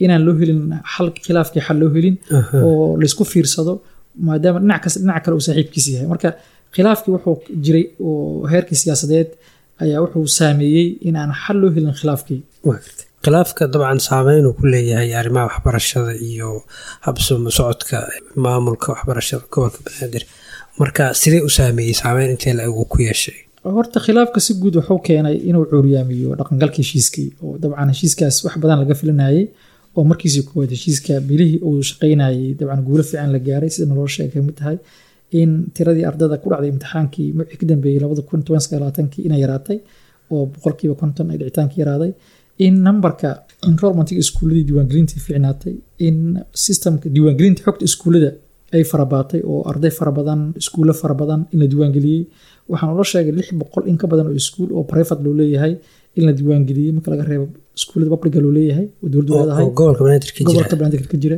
inaan 0.04 0.22
loo 0.26 0.34
helin 0.40 0.60
khilaafkii 1.26 1.62
xal 1.66 1.76
loo 1.82 1.90
helin 1.96 2.16
oo 2.66 2.96
laysku 3.00 3.24
fiirsado 3.32 3.72
maadaama 4.26 4.58
dhinac 4.62 4.80
kas 4.84 4.94
dhinac 5.00 5.20
kale 5.24 5.34
uu 5.38 5.44
saaxiibkiis 5.48 5.86
yahay. 5.94 6.08
Marka 6.12 6.28
khilaafkii 6.74 7.12
wuxuu 7.16 7.36
jiray 7.64 7.84
oo 8.06 8.46
heerkii 8.52 8.78
siyaasadeed 8.82 9.28
ayaa 9.82 10.00
wuxuu 10.04 10.26
saameeyey 10.38 10.86
inaan 11.08 11.30
xal 11.42 11.56
loo 11.62 11.70
helin 11.76 11.92
khilaafkii 12.00 12.40
khilaafka 13.26 13.66
dabcan 13.74 13.98
saameyn 14.08 14.44
uu 14.48 14.54
ku 14.58 14.66
leeyahay 14.72 15.10
arrimaha 15.20 15.46
waxbarashada 15.50 16.12
iyo 16.30 16.50
habsamo 17.06 17.50
socodka 17.58 17.98
maamulka 18.44 18.86
waxbarashada 18.94 19.44
gobolka 19.54 19.78
banaadir. 19.86 20.22
Marka 20.80 21.04
sidee 21.20 21.40
u 21.46 21.50
saameeyey 21.58 21.94
saameyn 22.02 22.30
intee 22.34 22.54
la 22.58 22.62
egu 22.68 22.84
ku 22.92 22.98
yeeshay? 23.06 23.36
Horta 23.76 23.98
khilaafka 24.06 24.38
si 24.46 24.52
guud 24.62 24.74
wuxuu 24.78 24.98
keenay 25.08 25.36
inuu 25.50 25.64
cuuryaamiyo 25.72 26.36
dhaqangalka 26.40 26.78
heshiiskii 26.82 27.28
oo 27.44 27.54
dabcan 27.62 27.88
heshiiskaas 27.94 28.36
wax 28.46 28.54
badan 28.62 28.78
laga 28.82 28.94
filanayay 29.00 29.42
oo 29.96 30.04
markiisii 30.10 30.42
koowaad 30.48 30.70
heshiiska 30.76 31.12
bilihii 31.28 31.58
uu 31.68 31.82
shaqaynayay 31.90 32.54
dabcan 32.60 32.82
guulo 32.86 33.02
fiican 33.10 33.30
la 33.34 33.38
gaaray 33.48 33.70
sida 33.74 33.86
naloo 33.90 34.06
sheegay 34.14 34.32
ka 34.34 34.46
mid 34.48 34.56
tahay 34.60 34.76
in 35.40 35.50
tiradii 35.76 36.04
ardada 36.10 36.36
ku 36.42 36.46
dhacday 36.52 36.70
imtixaankii 36.74 37.28
wixii 37.38 37.58
ka 37.60 37.66
dambeeyey 37.72 37.98
labada 38.04 38.22
kun 38.28 38.40
toban 38.46 38.62
sagaalaatanki 38.66 39.18
inay 39.26 39.40
yaraatay 39.44 39.78
oo 40.34 40.42
boqolkiiba 40.52 40.94
konton 41.02 41.26
ay 41.32 41.38
dhicitaankii 41.40 41.80
yaraaday 41.84 42.12
in 42.64 42.74
nambarka 42.86 43.30
enrollmentiga 43.68 44.20
iskuuladii 44.24 44.64
diiwaangelintii 44.68 45.20
fiicnaatay 45.26 45.74
in 46.06 46.16
systemka 46.64 47.06
diiwaangelinta 47.14 47.60
xogta 47.66 47.84
iskuullada 47.88 48.30
ay 48.76 48.82
farabaatay 48.90 49.40
oo 49.50 49.60
arday 49.70 49.90
fara 49.98 50.12
badan 50.18 50.40
iskuulo 50.60 50.92
fara 51.02 51.14
badan 51.20 51.40
in 51.52 51.58
la 51.62 51.66
diiwaangeliyey 51.72 52.22
waxaan 52.70 52.90
ula 52.94 53.04
sheegay 53.12 53.32
lix 53.38 53.48
boqol 53.60 53.84
in 53.90 53.96
ka 54.00 54.06
badan 54.12 54.26
oo 54.30 54.34
iskuul 54.42 54.70
oo 54.76 54.82
private 54.92 55.20
loo 55.24 55.34
leeyahay 55.40 55.72
in 56.18 56.24
la 56.26 56.32
diiwaangeliyey 56.38 56.92
marka 56.96 57.08
laga 57.12 57.24
reebo 57.30 57.46
iskuullada 57.78 58.10
publica 58.14 58.38
loo 58.44 58.52
leeyahay 58.58 58.86
oo 59.02 59.08
dowladdu 59.12 59.32
leedahay 59.38 59.64
gobolka 60.48 61.08
ka 61.12 61.16
jira 61.22 61.36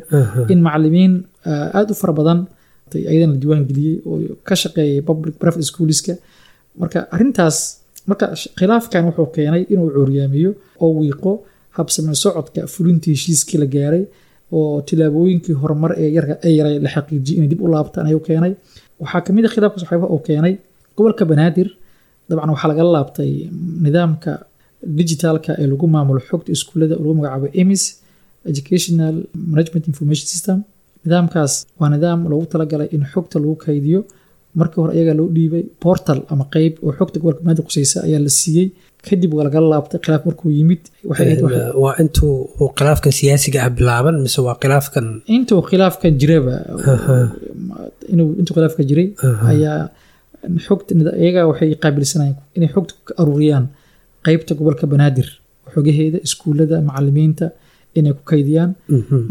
in 0.52 0.61
macalimiin 0.66 1.12
aada 1.78 1.90
u 1.94 1.96
fara 2.02 2.12
badan 2.20 2.38
ayadan 3.12 3.31
la 3.35 3.38
diiwaangeliyey 3.42 3.94
oo 4.09 4.16
ka 4.48 4.54
shaqeeyay 4.62 5.00
public 5.11 5.35
private 5.42 5.64
schoolska 5.70 6.14
marka 6.81 6.98
arrintaas 7.14 7.57
marka 8.09 8.25
khilaafkan 8.59 9.03
wuxuu 9.09 9.29
keenay 9.37 9.62
inuu 9.73 9.88
cuuryaamiyo 9.97 10.51
oo 10.85 10.90
wiiqo 11.01 11.31
habsame 11.77 12.12
socodka 12.25 12.61
fulintii 12.75 13.12
heshiiskii 13.16 13.59
la 13.62 13.66
gaaray 13.75 14.03
oo 14.59 14.81
tilaabooyinkii 14.88 15.57
horumar 15.62 15.90
ee 16.03 16.09
yaray 16.59 16.77
la 16.85 16.88
xaqiijiyay 16.94 17.37
inay 17.38 17.49
dib 17.53 17.61
u 17.64 17.68
laabtaan 17.75 18.07
ayuu 18.11 18.23
keenay. 18.29 18.53
Waxaa 19.03 19.21
ka 19.27 19.31
mid 19.37 19.44
a 19.47 19.49
khilaafkaas 19.55 19.83
waxyaabaha 19.85 20.11
uu 20.14 20.23
keenay 20.29 20.55
gobolka 20.97 21.25
banaadir 21.31 21.68
dabcan 22.29 22.51
waxaa 22.55 22.68
lagala 22.73 22.90
laabtay 22.97 23.31
nidaamka 23.85 24.31
digitaalka 24.99 25.51
ee 25.62 25.66
lagu 25.73 25.87
maamulo 25.94 26.21
xogta 26.29 26.49
iskuullada 26.57 26.94
lagu 27.03 27.14
magacaabo 27.18 27.47
emis 27.62 27.83
educational 28.53 29.14
management 29.53 29.85
information 29.90 30.27
system. 30.35 30.59
Nidaamkaas 31.05 31.53
waa 31.81 31.90
nidaam 31.94 32.21
loogu 32.31 32.47
talagalay 32.53 32.88
in 32.97 33.03
xogta 33.12 33.37
lagu 33.42 33.55
kaydiyo 33.64 34.01
markii 34.61 34.80
hore 34.82 34.92
ayagaa 34.96 35.16
loo 35.20 35.28
dhiibay 35.37 35.64
portal 35.84 36.18
ama 36.32 36.44
qeyb 36.54 36.74
oo 36.87 36.92
xogta 36.98 37.16
gobolka 37.20 37.40
banaadir 37.44 37.64
qusaysa 37.68 37.98
ayaa 38.06 38.20
la 38.26 38.30
siiyey 38.40 38.66
kadib 39.08 39.30
waa 39.37 39.44
lagala 39.46 39.66
laabtay 39.72 39.98
khilaaf 40.04 40.22
markuu 40.28 40.50
yimid. 40.58 40.82
Waa 41.82 41.94
intuu 42.02 42.34
khilaafkan 42.78 43.12
siyaasiga 43.18 43.58
ah 43.66 43.70
bilaaban 43.78 44.16
mise 44.24 44.40
waa 44.46 44.56
khilaafkan 44.62 45.06
intuu 45.37 45.61
khilaafkan 45.70 46.12
jiraba 46.20 46.54
intuu 48.40 48.54
khilaafka 48.56 48.82
jiray 48.90 49.08
ayaa 49.52 49.78
xogta 50.66 50.90
iyagaa 51.24 51.44
waxay 51.50 51.70
qaabilsanayeen 51.84 52.37
inay 52.56 52.70
xogta 52.74 52.92
ka 53.06 53.12
aruuriyaan 53.22 53.64
qeybta 54.26 54.52
gobolka 54.58 54.84
banaadir 54.92 55.28
xogaheeda 55.74 56.18
iskuullada 56.26 56.76
macalimiinta 56.88 57.46
inay 57.98 58.12
ku 58.18 58.22
kaydiyaan. 58.30 58.70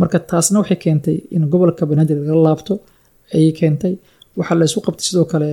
Marka 0.02 0.18
taasna 0.32 0.58
waxay 0.62 0.80
keentay 0.86 1.16
in 1.36 1.44
gobolka 1.54 1.84
banaadir 1.92 2.16
lagala 2.22 2.42
laabto 2.48 2.74
ayay 3.36 3.52
keentay 3.60 3.94
waxaa 4.40 4.58
la 4.60 4.66
isu 4.70 4.80
qabtay 4.86 5.06
sidoo 5.10 5.26
kale 5.32 5.50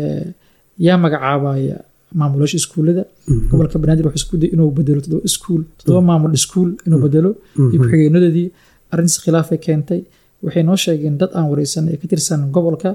yaa 0.87 0.99
magacaabaya 1.05 1.77
maamulayaasha 2.19 2.57
iskuullada. 2.63 3.03
Gobolka 3.51 3.77
banaadir 3.83 4.05
wuxuu 4.07 4.21
isku 4.23 4.35
day 4.43 4.51
inuu 4.55 4.71
bedelo 4.79 5.01
toddoba 5.05 5.23
iskuul 5.31 5.63
toddoba 5.79 6.01
maamul 6.11 6.33
iskuul 6.39 6.71
inuu 6.87 7.01
bedelo 7.05 7.31
iyo 7.73 7.79
ku-xigeenadoodii 7.83 8.47
arrintaas 8.93 9.17
khilaafay 9.25 9.59
keentay. 9.67 10.01
Waxay 10.45 10.63
noo 10.69 10.77
sheegeen 10.85 11.17
dad 11.21 11.31
aan 11.39 11.47
wareysan 11.53 11.85
ee 11.93 11.97
ka 12.01 12.07
tirsan 12.13 12.41
gobolka 12.57 12.91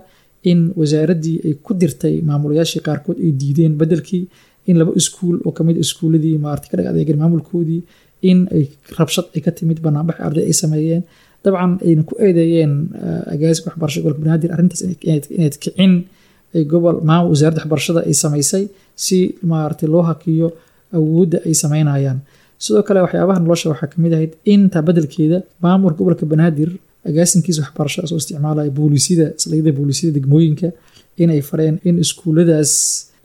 in 0.52 0.60
wasaaraddii 0.80 1.38
ay 1.48 1.54
ku 1.66 1.72
dirtay 1.82 2.16
maamulayaashii 2.30 2.82
qaarkood 2.88 3.18
ay 3.26 3.32
diideen 3.42 3.74
bedelkii 3.82 4.24
in 4.70 4.76
laba 4.80 4.92
iskuul 5.02 5.36
oo 5.48 5.52
ka 5.58 5.62
mid 5.68 5.78
iskuuladii 5.86 6.36
maarata 6.44 6.68
ka 6.72 6.76
dhag 6.78 6.88
adeegeen 6.92 7.20
maamulkoodii 7.24 7.82
in 8.30 8.40
ay 8.56 8.64
rabshad 9.00 9.26
ay 9.36 9.42
ka 9.46 9.52
timid 9.58 9.80
banaanbax 9.86 10.18
arday 10.28 10.46
ay 10.50 10.56
sameeyeen 10.64 11.04
dabcan 11.44 11.72
ayna 11.88 12.04
ku 12.10 12.14
eedeeyeen 12.26 12.74
agaasika 13.34 13.66
waxbarashada 13.70 14.04
gobolka 14.06 14.22
banaadir 14.26 14.50
arrintaas 14.56 14.82
inayd 15.38 15.56
kicin 15.64 15.94
gobol 16.72 16.96
maamul 17.10 17.30
wasaaradda 17.34 17.60
waxbarashada 17.64 18.00
ay 18.10 18.16
samaysay 18.24 18.64
si 19.06 19.18
maarata 19.52 19.86
loo 19.94 20.04
hakiyo 20.10 20.48
awoodda 20.98 21.38
ay 21.48 21.54
sameynayaan 21.64 22.20
sidoo 22.64 22.84
kale 22.88 23.00
waxyaabaha 23.06 23.40
nolosha 23.44 23.68
waxaa 23.72 23.90
ka 23.94 23.98
mid 24.04 24.14
ahayd 24.18 24.32
inta 24.54 24.80
bedelkeeda 24.88 25.38
maamulka 25.66 25.98
gobolka 26.00 26.26
banaadir 26.34 26.70
agaasinkiisa 27.10 27.60
waxbarashada 27.66 28.08
soo 28.12 28.20
isticmaalaya 28.24 28.72
boolisyada 28.80 29.26
saldhigyada 29.42 29.72
boolisyada 29.80 30.12
degmooyinka 30.18 30.68
inay 31.24 31.42
fareen 31.50 31.76
in 31.88 31.96
iskuuladaas 32.04 32.72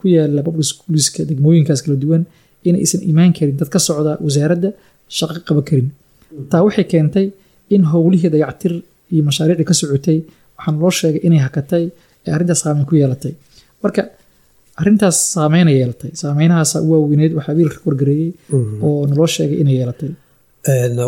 ku 0.00 0.04
yaalla 0.16 0.40
public 0.48 0.66
schoolska 0.72 1.20
degmooyinkaas 1.30 1.80
kala 1.84 1.96
duwan 2.04 2.22
in 2.68 2.74
aysan 2.82 3.00
imaan 3.10 3.32
karin 3.38 3.56
dad 3.60 3.68
ka 3.74 3.78
socda 3.88 4.12
wasaaradda 4.26 4.68
shaqo 5.18 5.40
qaba 5.48 5.62
karin 5.68 5.88
taa 6.52 6.62
waxay 6.66 6.86
keentay 6.92 7.26
in 7.74 7.82
howlihii 7.92 8.30
dayactir 8.34 8.72
iyo 9.12 9.22
mashaariicdii 9.28 9.68
ka 9.70 9.74
socotay 9.80 10.18
waxaa 10.58 10.74
loo 10.82 10.92
sheegay 11.00 11.20
inay 11.26 11.40
hakatay 11.46 11.84
ee 12.26 12.30
arrintaas 12.36 12.60
saameyn 12.64 12.86
ku 12.90 12.94
yeelatay. 13.00 13.32
Marka 13.82 14.02
arrintaas 14.80 15.16
saameyna 15.34 15.70
yeelatay. 15.78 16.10
Saameynahaasa 16.22 16.76
u 16.84 16.88
waaweyneed 16.92 17.32
waxaa 17.38 17.54
wiilka 17.58 17.78
wargareeyey 17.88 18.30
oo 18.86 18.92
naloo 19.10 19.28
sheegay 19.36 19.58
inay 19.62 19.76
yeelatay. 19.80 20.10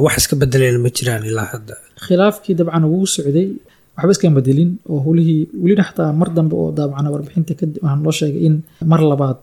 Wax 0.04 0.14
iska 0.22 0.34
bedeleen 0.42 0.76
ma 0.84 0.90
jiraan 0.96 1.24
ilaa 1.30 1.48
hadda? 1.54 1.74
Khilaafkii 2.06 2.54
dabcan 2.58 2.84
wuu 2.92 3.06
socday 3.16 3.48
waxba 3.96 4.12
iskaan 4.14 4.34
bedelin 4.38 4.70
oo 4.92 4.98
howlihii 5.06 5.40
welina 5.62 5.84
xataa 5.88 6.10
mar 6.20 6.28
dambe 6.36 6.54
oo 6.62 6.68
daabacna 6.78 7.08
warbixinta 7.14 7.52
kadib 7.60 7.76
waxaan 7.84 8.00
loo 8.06 8.14
sheegay 8.20 8.42
in 8.48 8.54
mar 8.92 9.00
labaad 9.12 9.38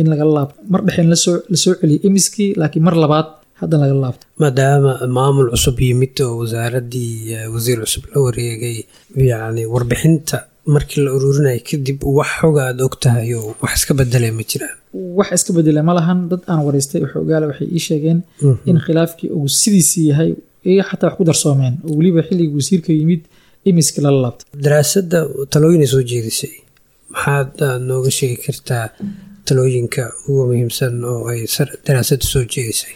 in 0.00 0.06
lagala 0.12 0.32
laabto 0.38 0.58
mar 0.72 0.80
dhexeen 0.86 1.08
la 1.12 1.16
soo 1.24 1.34
la 1.52 1.56
soo 1.64 1.74
celiyay 1.80 2.00
emiskii 2.08 2.48
laakiin 2.60 2.84
mar 2.88 2.96
labaad 3.04 3.26
haddan 3.62 3.78
lagala 3.82 4.00
laabto 4.04 4.24
maadaama 4.42 4.92
maamul 5.18 5.48
cusub 5.54 5.76
yimid 5.88 6.14
oo 6.26 6.32
wasaaraddii 6.42 7.12
wasiir 7.54 7.78
cusub 7.84 8.04
la 8.12 8.18
wareegay 8.26 8.76
yacni 9.30 9.62
warbixinta 9.74 10.36
markii 10.74 11.00
la 11.04 11.10
ururinaya 11.16 11.60
kadib 11.70 11.98
wax 12.18 12.30
xoga 12.40 12.60
aad 12.68 12.78
og 12.86 12.94
tahay 13.04 13.28
oo 13.40 13.50
wax 13.62 13.72
iska 13.78 13.92
bedelay 14.00 14.32
ma 14.38 14.44
jiraan 14.50 14.76
wax 15.18 15.28
iska 15.38 15.50
bedela 15.56 15.80
ma 15.88 15.92
lahan 15.98 16.18
dad 16.30 16.42
aan 16.52 16.60
wareystay 16.66 17.00
xoogaale 17.12 17.44
waxay 17.50 17.68
ii 17.76 17.82
sheegeen 17.88 18.18
in 18.70 18.76
khilaafkii 18.86 19.30
uu 19.38 19.48
sidiisii 19.60 20.04
yahay 20.10 20.30
iyaga 20.70 20.84
xataa 20.90 21.08
wax 21.08 21.16
ku 21.18 21.24
darsoomeen 21.30 21.74
oo 21.88 21.92
weliba 21.98 22.20
xilligii 22.28 22.54
wasiirka 22.60 22.90
yimid 23.00 23.22
imiska 23.70 23.98
lala 24.04 24.18
laabtay 24.24 24.46
daraasadda 24.64 25.18
talooyinay 25.52 25.88
soo 25.94 26.02
jeedisay 26.10 26.52
maxaad 27.14 27.52
nooga 27.88 28.10
sheegi 28.18 28.36
kartaa 28.46 28.84
talooyinka 29.48 30.02
ugu 30.28 30.42
muhiimsan 30.48 30.94
oo 31.12 31.20
ay 31.32 31.40
daraasadu 31.86 32.24
soo 32.32 32.44
jeedisay 32.54 32.92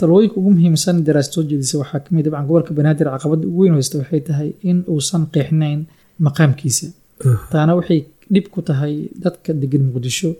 talooyinka 0.00 0.36
ugu 0.40 0.50
muhiimsan 0.56 0.96
daraasad 1.06 1.32
soo 1.34 1.42
jeedisay 1.50 1.78
waxaa 1.82 2.00
ka 2.04 2.08
mid 2.16 2.24
dabcan 2.26 2.46
gobolka 2.48 2.72
banaadir 2.78 3.06
caqabada 3.14 3.44
ugu 3.50 3.58
weyn 3.62 3.74
haysta 3.78 3.96
waxay 4.02 4.20
tahay 4.28 4.48
in 4.70 4.78
uusan 4.92 5.22
qeexnayn 5.34 5.80
maqaamkiisa. 6.26 6.86
Taana 7.52 7.72
waxay 7.78 8.00
dhib 8.32 8.46
ku 8.54 8.60
tahay 8.68 8.94
dadka 9.24 9.50
degan 9.62 9.82
muqdisho 9.88 10.30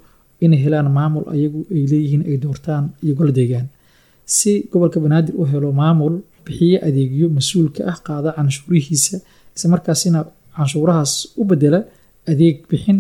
inay 0.45 0.61
helaan 0.65 0.89
maamul 0.99 1.25
ayagu 1.35 1.61
ay 1.75 1.83
leeyihiin 1.91 2.23
ay 2.31 2.37
doortaan 2.45 2.85
iyo 3.05 3.13
golo 3.19 3.33
deegaan. 3.39 3.67
Si 4.37 4.51
gobolka 4.73 4.99
banaadir 5.05 5.35
u 5.41 5.43
helo 5.53 5.69
maamul 5.83 6.15
bixiye 6.45 6.77
adeegyo 6.89 7.27
mas'uulka 7.37 7.81
ah 7.93 7.99
qaada 8.07 8.31
canshuurihiisa 8.37 9.17
islamarkaasina 9.57 10.21
canshuurahaas 10.57 11.13
u 11.41 11.43
bedela 11.51 11.81
adeeg 12.31 12.57
bixin 12.71 12.99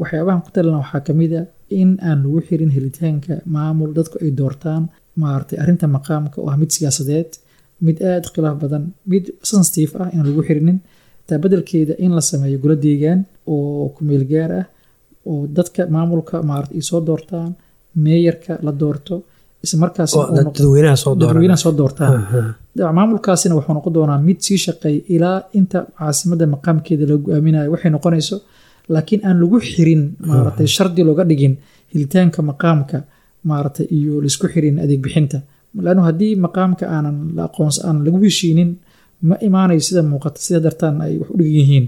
waxyaabahan 0.00 0.40
ku 0.44 0.50
talina 0.54 0.78
waxaa 0.82 1.02
ka 1.06 1.12
mid 1.20 1.32
a 1.40 1.42
in 1.80 1.90
aan 2.08 2.18
lagu 2.24 2.38
xirin 2.48 2.70
helitaanka 2.76 3.32
maamul 3.54 3.90
dadku 3.98 4.16
ay 4.24 4.30
doortaan 4.40 4.82
maaragtay 5.22 5.56
arrinta 5.62 5.86
maqaamka 5.96 6.36
oo 6.42 6.48
ah 6.52 6.56
mid 6.62 6.70
siyaasadeed 6.76 7.30
mid 7.86 7.96
aada 8.10 8.26
khilaaf 8.34 8.56
badan 8.62 8.84
mid 9.12 9.24
sensitive 9.52 9.92
ah 10.02 10.08
inaan 10.12 10.26
lagu 10.30 10.42
xirinin 10.48 10.78
taa 11.28 11.38
bedelkeeda 11.44 11.94
in 12.04 12.12
la 12.18 12.22
sameeyo 12.30 12.58
golo 12.64 12.76
deegaan 12.86 13.20
oo 13.52 13.84
kumeel 13.96 14.24
gaar 14.32 14.52
ah 14.60 14.66
oo 15.30 15.40
dadka 15.56 15.80
maamulka 15.94 16.36
maarata 16.50 16.72
ay 16.78 16.82
soo 16.90 17.00
doortaan 17.08 17.50
meeyarka 18.04 18.52
la 18.66 18.72
doorto 18.82 19.14
ismarkaasdadweynaha 19.64 20.96
soo 21.64 21.72
doortaan. 21.80 22.12
Maamulkaasina 22.98 23.54
wuxuu 23.58 23.74
noqon 23.74 23.92
doonaa 23.96 24.18
mid 24.28 24.38
sii 24.46 24.58
shaqeeya 24.66 25.00
ilaa 25.14 25.38
inta 25.58 25.78
caasimada 25.98 26.46
maqaamkeeda 26.54 27.04
la 27.10 27.16
go'aaminayo. 27.26 27.68
Waxay 27.74 27.90
noqonayso 27.96 28.36
laakiin 28.94 29.20
aan 29.28 29.36
lagu 29.42 29.58
xirin 29.70 30.02
maaragtay 30.28 30.66
shardi 30.76 31.02
looga 31.08 31.24
dhigin 31.30 31.54
helitaanka 31.92 32.38
maqaamka 32.50 32.96
maaragtay 33.50 33.86
iyo 33.98 34.12
la 34.22 34.26
isku 34.32 34.46
xirin 34.52 34.76
adeeg 34.84 35.00
bixinta. 35.06 35.38
Laannu 35.84 36.02
haddii 36.08 36.32
maqaamka 36.44 36.84
aanan 36.96 37.16
la 37.36 37.42
aqoons 37.48 37.76
aan 37.86 37.96
lagu 38.04 38.18
heshiinin 38.26 38.70
ma 39.28 39.34
imaanayo 39.48 39.80
sida 39.88 40.02
muuqata 40.10 40.38
sida 40.46 40.58
dartaan 40.66 40.96
ay 41.04 41.12
wax 41.20 41.28
u 41.34 41.36
dhigan 41.38 41.54
yihiin. 41.60 41.86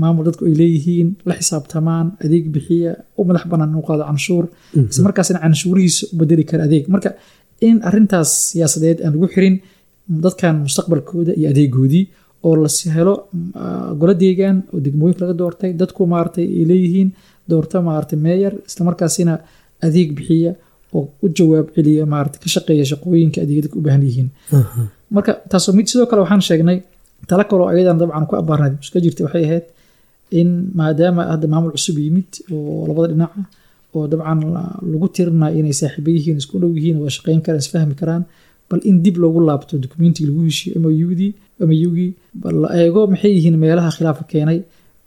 Maamul 0.00 0.24
dadku 0.28 0.42
ay 0.48 0.54
leeyihiin 0.60 1.08
la 1.28 1.34
xisaabtamaan 1.40 2.06
adeeg 2.24 2.44
bixiya 2.54 2.92
u 3.20 3.22
madax 3.28 3.44
banaan 3.52 3.74
u 3.80 3.82
qaado 3.88 4.02
canshuur 4.10 4.44
islamarkaasina 4.90 5.38
canshuurihiisa 5.44 6.02
u 6.12 6.14
bedeli 6.20 6.44
kara 6.50 6.62
adeeg. 6.68 6.84
Marka 6.94 7.10
in 7.68 7.76
arintaas 7.88 8.30
siyaasadeed 8.50 8.98
aan 9.04 9.12
lagu 9.14 9.26
xirin 9.34 9.56
dadkan 10.24 10.54
mustaqbalkooda 10.66 11.32
iyo 11.38 11.46
adeegoodii 11.52 12.04
oo 12.48 12.54
la 12.62 12.68
helo 12.96 13.14
golo 14.00 14.14
deegaan 14.22 14.56
oo 14.72 14.78
degmooyinka 14.84 15.20
laga 15.24 15.34
doortay 15.40 15.70
dadku 15.80 16.00
maaragtay 16.12 16.46
ay 16.58 16.64
leeyihiin 16.70 17.08
doorto 17.50 17.76
maaragtay 17.88 18.18
meeyar 18.26 18.52
islamarkaasina 18.68 19.34
adeeg 19.86 20.08
bixiya 20.18 20.52
oo 20.96 21.02
u 21.24 21.26
jawaab 21.36 21.66
celiya 21.74 22.04
maarata 22.12 22.36
ka 22.42 22.48
shaqeeya 22.54 22.84
shaqooyinka 22.90 23.38
adeegya 23.44 23.62
dadka 23.64 23.76
u 23.80 23.82
baahan 23.86 24.02
yihiin. 24.08 24.28
Marka 25.14 25.32
taasoo 25.50 25.72
mid 25.78 25.86
sidoo 25.90 26.06
kale 26.10 26.20
waxaan 26.24 26.42
sheegnay 26.48 26.78
tala 27.30 27.44
kaloo 27.50 27.66
ayadan 27.72 27.96
dabcan 28.00 28.24
ku 28.30 28.34
abaarnayd 28.42 28.74
iska 28.84 28.98
jirta 29.04 29.20
waxay 29.26 29.44
ahayd 29.48 29.64
in 30.40 30.48
maadaama 30.78 31.22
hadda 31.32 31.46
maamul 31.52 31.72
cusub 31.76 31.96
yimid 32.06 32.30
oo 32.54 32.86
labada 32.88 33.08
dhinac 33.12 33.32
ah 33.40 33.46
oo 33.96 34.04
dabcan 34.12 34.38
lagu 34.92 35.06
tirinayo 35.14 35.54
inay 35.60 35.74
saaxiiba 35.80 36.10
yihiin 36.16 36.36
isku 36.42 36.54
dhow 36.62 36.70
yihiin 36.78 36.98
waa 37.02 37.12
shaqeyn 37.16 37.40
karaan 37.46 37.60
isfahmi 37.64 37.94
karaan 38.00 38.22
bal 38.70 38.80
in 38.90 38.96
dib 39.04 39.16
loogu 39.22 39.40
laabto 39.48 39.74
dukumentiga 39.84 40.26
lagu 40.30 40.40
heshiyo 40.48 40.76
mudii 40.84 41.30
mugii 41.70 42.10
bal 42.42 42.56
la 42.62 42.68
eego 42.82 43.00
maxay 43.12 43.32
yihiin 43.36 43.56
meelaha 43.62 43.90
khilaafka 43.96 44.24
keenay 44.32 44.58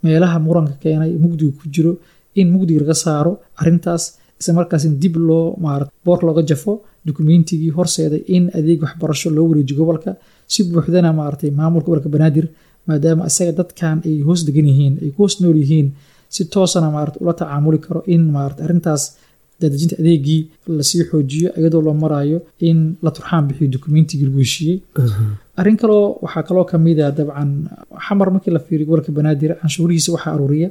meelaha 0.06 0.38
muranka 0.46 0.76
keenay 0.84 1.12
mugdiga 1.24 1.52
ku 1.60 1.66
jiro 1.76 1.92
in 2.40 2.48
mugdiga 2.54 2.80
laga 2.84 2.96
saaro 3.04 3.32
arintaas 3.62 4.04
isla 4.44 4.54
markaas 4.60 4.84
dib 5.04 5.16
loo 5.28 5.46
maara 5.66 5.86
boor 6.06 6.20
looga 6.28 6.42
jafo 6.52 6.74
dukumentigii 7.08 7.72
horseeday 7.78 8.22
in 8.36 8.44
adeeg 8.58 8.80
waxbarasho 8.86 9.30
loo 9.38 9.46
wareejiyo 9.50 9.78
gobolka 9.82 10.12
si 10.54 10.60
buuxdana 10.72 11.10
maaratay 11.20 11.52
maamulka 11.60 11.88
gobolka 11.88 12.10
banaadir 12.16 12.46
maadaama 12.88 13.24
isaga 13.32 13.52
dadkan 13.60 13.98
ay 14.08 14.16
hoos 14.28 14.42
degan 14.48 14.68
yihiin 14.72 14.94
ay 15.04 15.10
ku 15.16 15.20
hoos 15.24 15.36
nool 15.42 15.58
yihiin 15.64 15.88
si 16.36 16.42
toosana 16.54 16.88
maarata 16.96 17.18
ula 17.24 17.34
tacaamuli 17.40 17.80
karo 17.86 18.02
in 18.16 18.24
maarata 18.36 18.62
arrintaas 18.66 19.04
daadejinta 19.62 19.96
adeegii 20.02 20.40
la 20.78 20.84
sii 20.90 21.04
xoojiyo 21.10 21.50
iyadoo 21.60 21.82
loo 21.88 21.94
marayo 22.04 22.38
in 22.70 22.80
la 23.06 23.12
turxaan 23.16 23.44
bixiyo 23.48 23.68
dukumentigii 23.76 24.26
lagu 24.30 24.40
heshiiyey. 24.46 24.78
Arrin 25.60 25.78
kaloo 25.82 26.06
waxaa 26.24 26.44
kaloo 26.50 26.66
kamida 26.72 27.06
dabcan 27.18 27.50
xamar 28.06 28.28
markii 28.36 28.54
la 28.56 28.60
fiiriyo 28.66 28.88
gobolka 28.90 29.12
banaadir 29.18 29.52
canshuurihiisa 29.62 30.10
waxaa 30.16 30.34
aruuriya 30.36 30.70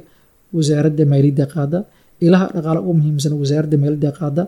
wasaaradda 0.55 1.03
maaliyadda 1.11 1.45
qaada 1.53 1.79
ilaha 2.21 2.45
dhaqaale 2.55 2.79
ugu 2.83 2.93
muhiimsan 2.99 3.33
wasaaradda 3.41 3.77
maaliyadda 3.83 4.11
qaada. 4.19 4.43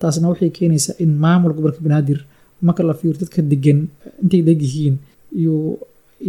Taasna 0.00 0.26
waxay 0.32 0.50
keenaysaa 0.58 0.94
in 1.04 1.10
maamul 1.24 1.52
gobolka 1.56 1.80
banaadir 1.86 2.18
marka 2.66 2.82
la 2.88 2.94
fiiro 3.00 3.18
dadka 3.22 3.40
degan 3.52 3.78
intay 4.22 4.42
deg 4.48 4.60
yihiin 4.66 4.96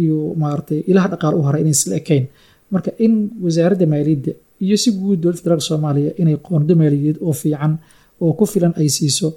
iyo 0.02 0.16
maaratay 0.42 0.80
ilaha 0.90 1.08
dhaqaale 1.12 1.36
u 1.40 1.42
haray 1.46 1.60
inay 1.64 1.74
isla 1.78 1.94
ekayn. 2.00 2.24
Marka 2.72 2.90
in 3.04 3.12
wasaaradda 3.44 3.86
maaliyadda 3.92 4.32
iyo 4.64 4.76
si 4.82 4.88
guud 4.98 5.18
dowladda 5.22 5.40
federaalk 5.42 5.64
soomaaliya 5.68 6.10
inay 6.22 6.36
qoonda 6.46 6.74
maaliyadeed 6.80 7.18
oo 7.26 7.32
fiican 7.42 7.72
oo 8.22 8.32
ku 8.38 8.44
filan 8.52 8.72
ay 8.80 8.88
siiso 8.96 9.28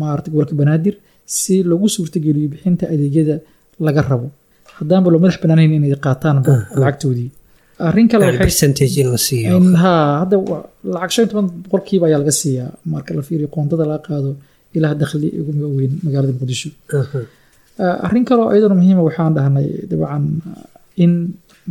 maarata 0.00 0.28
gobolka 0.32 0.54
banaadir 0.60 0.94
si 1.26 1.54
lagu 1.70 1.86
suurtageliyo 1.94 2.48
bixinta 2.52 2.84
adeegyada 2.94 3.36
laga 3.86 4.02
rabo. 4.10 4.28
Haddaanba 4.78 5.08
loo 5.12 5.20
madax 5.24 5.36
banaanayn 5.42 5.72
inay 5.78 5.92
qaataanba 6.06 6.52
lacagtoodii 6.80 7.28
arrin 7.88 8.06
kale 8.12 8.24
ha 9.82 9.92
hadda 10.22 10.36
lacag 10.94 11.10
shan 11.14 11.26
toban 11.30 11.46
boqolkiiba 11.64 12.04
ayaa 12.08 12.20
laga 12.22 12.34
siiyaa. 12.40 12.70
Marka 12.92 13.10
la 13.18 13.22
fiiriyo 13.28 13.48
qoontada 13.54 13.84
laga 13.90 14.02
qaado 14.08 14.30
ilaha 14.76 14.94
dakhli 15.02 15.28
ugu 15.40 15.52
waaweyn 15.64 15.92
magaalada 16.04 16.32
muqdisho 16.38 16.68
arrin 18.06 18.24
kaloo 18.28 18.48
iyaduna 18.54 18.74
muhiima 18.80 19.02
waxaan 19.08 19.32
dhahnay 19.36 19.66
dabcan 19.90 20.24
in 21.04 21.12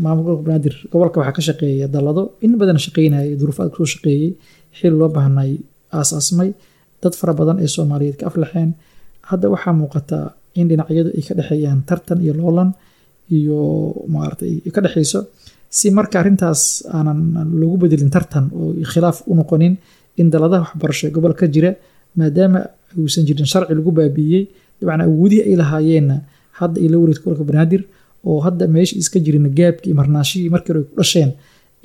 maamul 0.03 0.23
gobolka 0.27 0.43
banaadir 0.47 0.75
gobolka 0.91 1.17
waxaa 1.21 1.35
ka 1.37 1.41
shaqeeya 1.49 1.87
dallado 1.95 2.23
in 2.45 2.51
badan 2.61 2.77
shaqeynaya 2.85 3.35
duruufaad 3.41 3.69
ku 3.73 3.77
soo 3.81 3.89
shaqeeyey 3.93 4.29
xil 4.79 4.93
loo 4.99 5.09
baahnay 5.17 5.51
aasaasmay 5.99 6.49
dad 7.03 7.13
fara 7.19 7.33
badan 7.39 7.57
ee 7.63 7.69
soomaaliyeed 7.75 8.17
ka 8.19 8.25
aflaxeen. 8.29 8.69
Hadda 9.29 9.45
waxaa 9.53 9.73
muuqata 9.81 10.17
in 10.59 10.65
dhinacyadu 10.69 11.09
ay 11.17 11.23
ka 11.27 11.33
dhexeeyaan 11.39 11.79
tartan 11.89 12.19
iyo 12.25 12.33
loolan 12.41 12.69
iyo 13.37 13.59
maarata 14.13 14.43
ka 14.75 14.81
dhexeyso 14.85 15.19
si 15.77 15.87
marka 15.97 16.15
arrintaas 16.21 16.61
aanan 16.97 17.19
loogu 17.59 17.77
bedelin 17.83 18.09
tartan 18.15 18.45
oo 18.59 18.67
khilaaf 18.91 19.17
u 19.29 19.33
noqonin 19.39 19.73
in 20.21 20.27
daladaha 20.33 20.61
waxbarasho 20.67 21.03
ee 21.07 21.11
gobolka 21.17 21.45
jira 21.53 21.71
maadaama 22.19 22.59
uusan 23.01 23.23
jirin 23.27 23.47
sharci 23.53 23.73
lagu 23.79 23.91
baabiiyey 23.99 24.43
dabcan 24.79 25.01
awoodihii 25.07 25.43
ay 25.49 25.55
lahaayeenna 25.61 26.15
hadda 26.59 26.77
ay 26.83 26.87
la 26.93 26.97
wareegto 27.01 27.23
gobolka 27.25 27.45
banaadir 27.51 27.81
oo 28.29 28.39
hadda 28.45 28.63
meesha 28.75 28.95
iska 29.01 29.17
jirin 29.25 29.47
gaabkii 29.59 29.93
marnaashihii 29.99 30.49
markii 30.53 30.71
hore 30.73 30.83
ku 30.89 30.93
dhasheen 30.99 31.29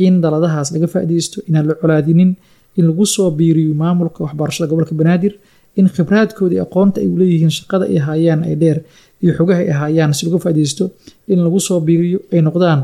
in 0.06 0.14
daladahaas 0.24 0.68
laga 0.74 0.86
faa'iidaysto 0.94 1.38
inaan 1.48 1.66
la 1.70 1.74
colaadinin 1.82 2.30
in 2.78 2.84
lagu 2.90 3.04
soo 3.14 3.28
biiriyo 3.38 3.72
maamulka 3.82 4.18
waxbarashada 4.26 4.66
gobolka 4.72 4.94
banaadir 5.00 5.32
in 5.80 5.86
khibraadkooda 5.96 6.56
aqoonta 6.66 6.96
ay 7.04 7.08
leeyihiin 7.20 7.52
shaqada 7.58 7.84
ay 7.92 7.98
haayaan 8.06 8.40
ay 8.48 8.54
dheer 8.62 8.78
iyo 9.22 9.30
xogaha 9.38 9.60
ay 9.64 9.72
haayaan 9.80 10.12
si 10.18 10.22
laga 10.26 10.38
faa'iidaysto 10.44 10.84
in 11.32 11.38
lagu 11.46 11.58
soo 11.68 11.78
biiriyo 11.88 12.18
ay 12.34 12.40
noqdaan 12.48 12.80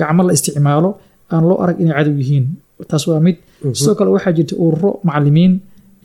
gacmo 0.00 0.22
la 0.26 0.32
isticmaalo 0.36 0.90
aan 1.32 1.44
loo 1.48 1.58
arag 1.64 1.76
inay 1.82 1.94
cadow 1.98 2.14
yihiin. 2.20 2.44
Taas 2.90 3.04
waa 3.08 3.20
mid. 3.26 3.36
Sidoo 3.78 3.94
kale 3.98 4.10
waxaa 4.16 4.32
jirta 4.36 4.54
ururo 4.64 4.90
macalimiin 5.06 5.52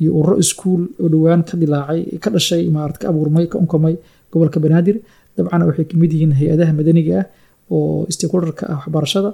iyo 0.01 0.11
ururo 0.19 0.35
iskuul 0.43 0.81
oo 1.01 1.07
dhowaan 1.11 1.41
ka 1.49 1.55
dilaacay 1.61 2.01
ka 2.23 2.29
dhashay 2.33 2.63
maarata 2.75 2.99
ka 3.01 3.05
abuurmay 3.11 3.45
ka 3.51 3.57
unkamay 3.61 3.95
gobolka 4.31 4.59
banaadir. 4.63 4.97
Dabcan 5.35 5.61
waxay 5.67 5.85
ka 5.91 5.95
mid 6.01 6.11
yihiin 6.15 6.33
hay'adaha 6.39 6.71
madaniga 6.79 7.13
ah 7.21 7.25
oo 7.73 8.05
stakeholderka 8.15 8.63
ah 8.71 8.77
waxbarashada. 8.81 9.29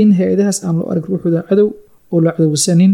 In 0.00 0.08
hay'adahaas 0.18 0.58
aan 0.66 0.76
loo 0.80 0.88
arag 0.92 1.04
ruuxooda 1.10 1.40
cadow 1.48 1.68
oo 2.12 2.18
la 2.24 2.30
cadowsanin 2.36 2.92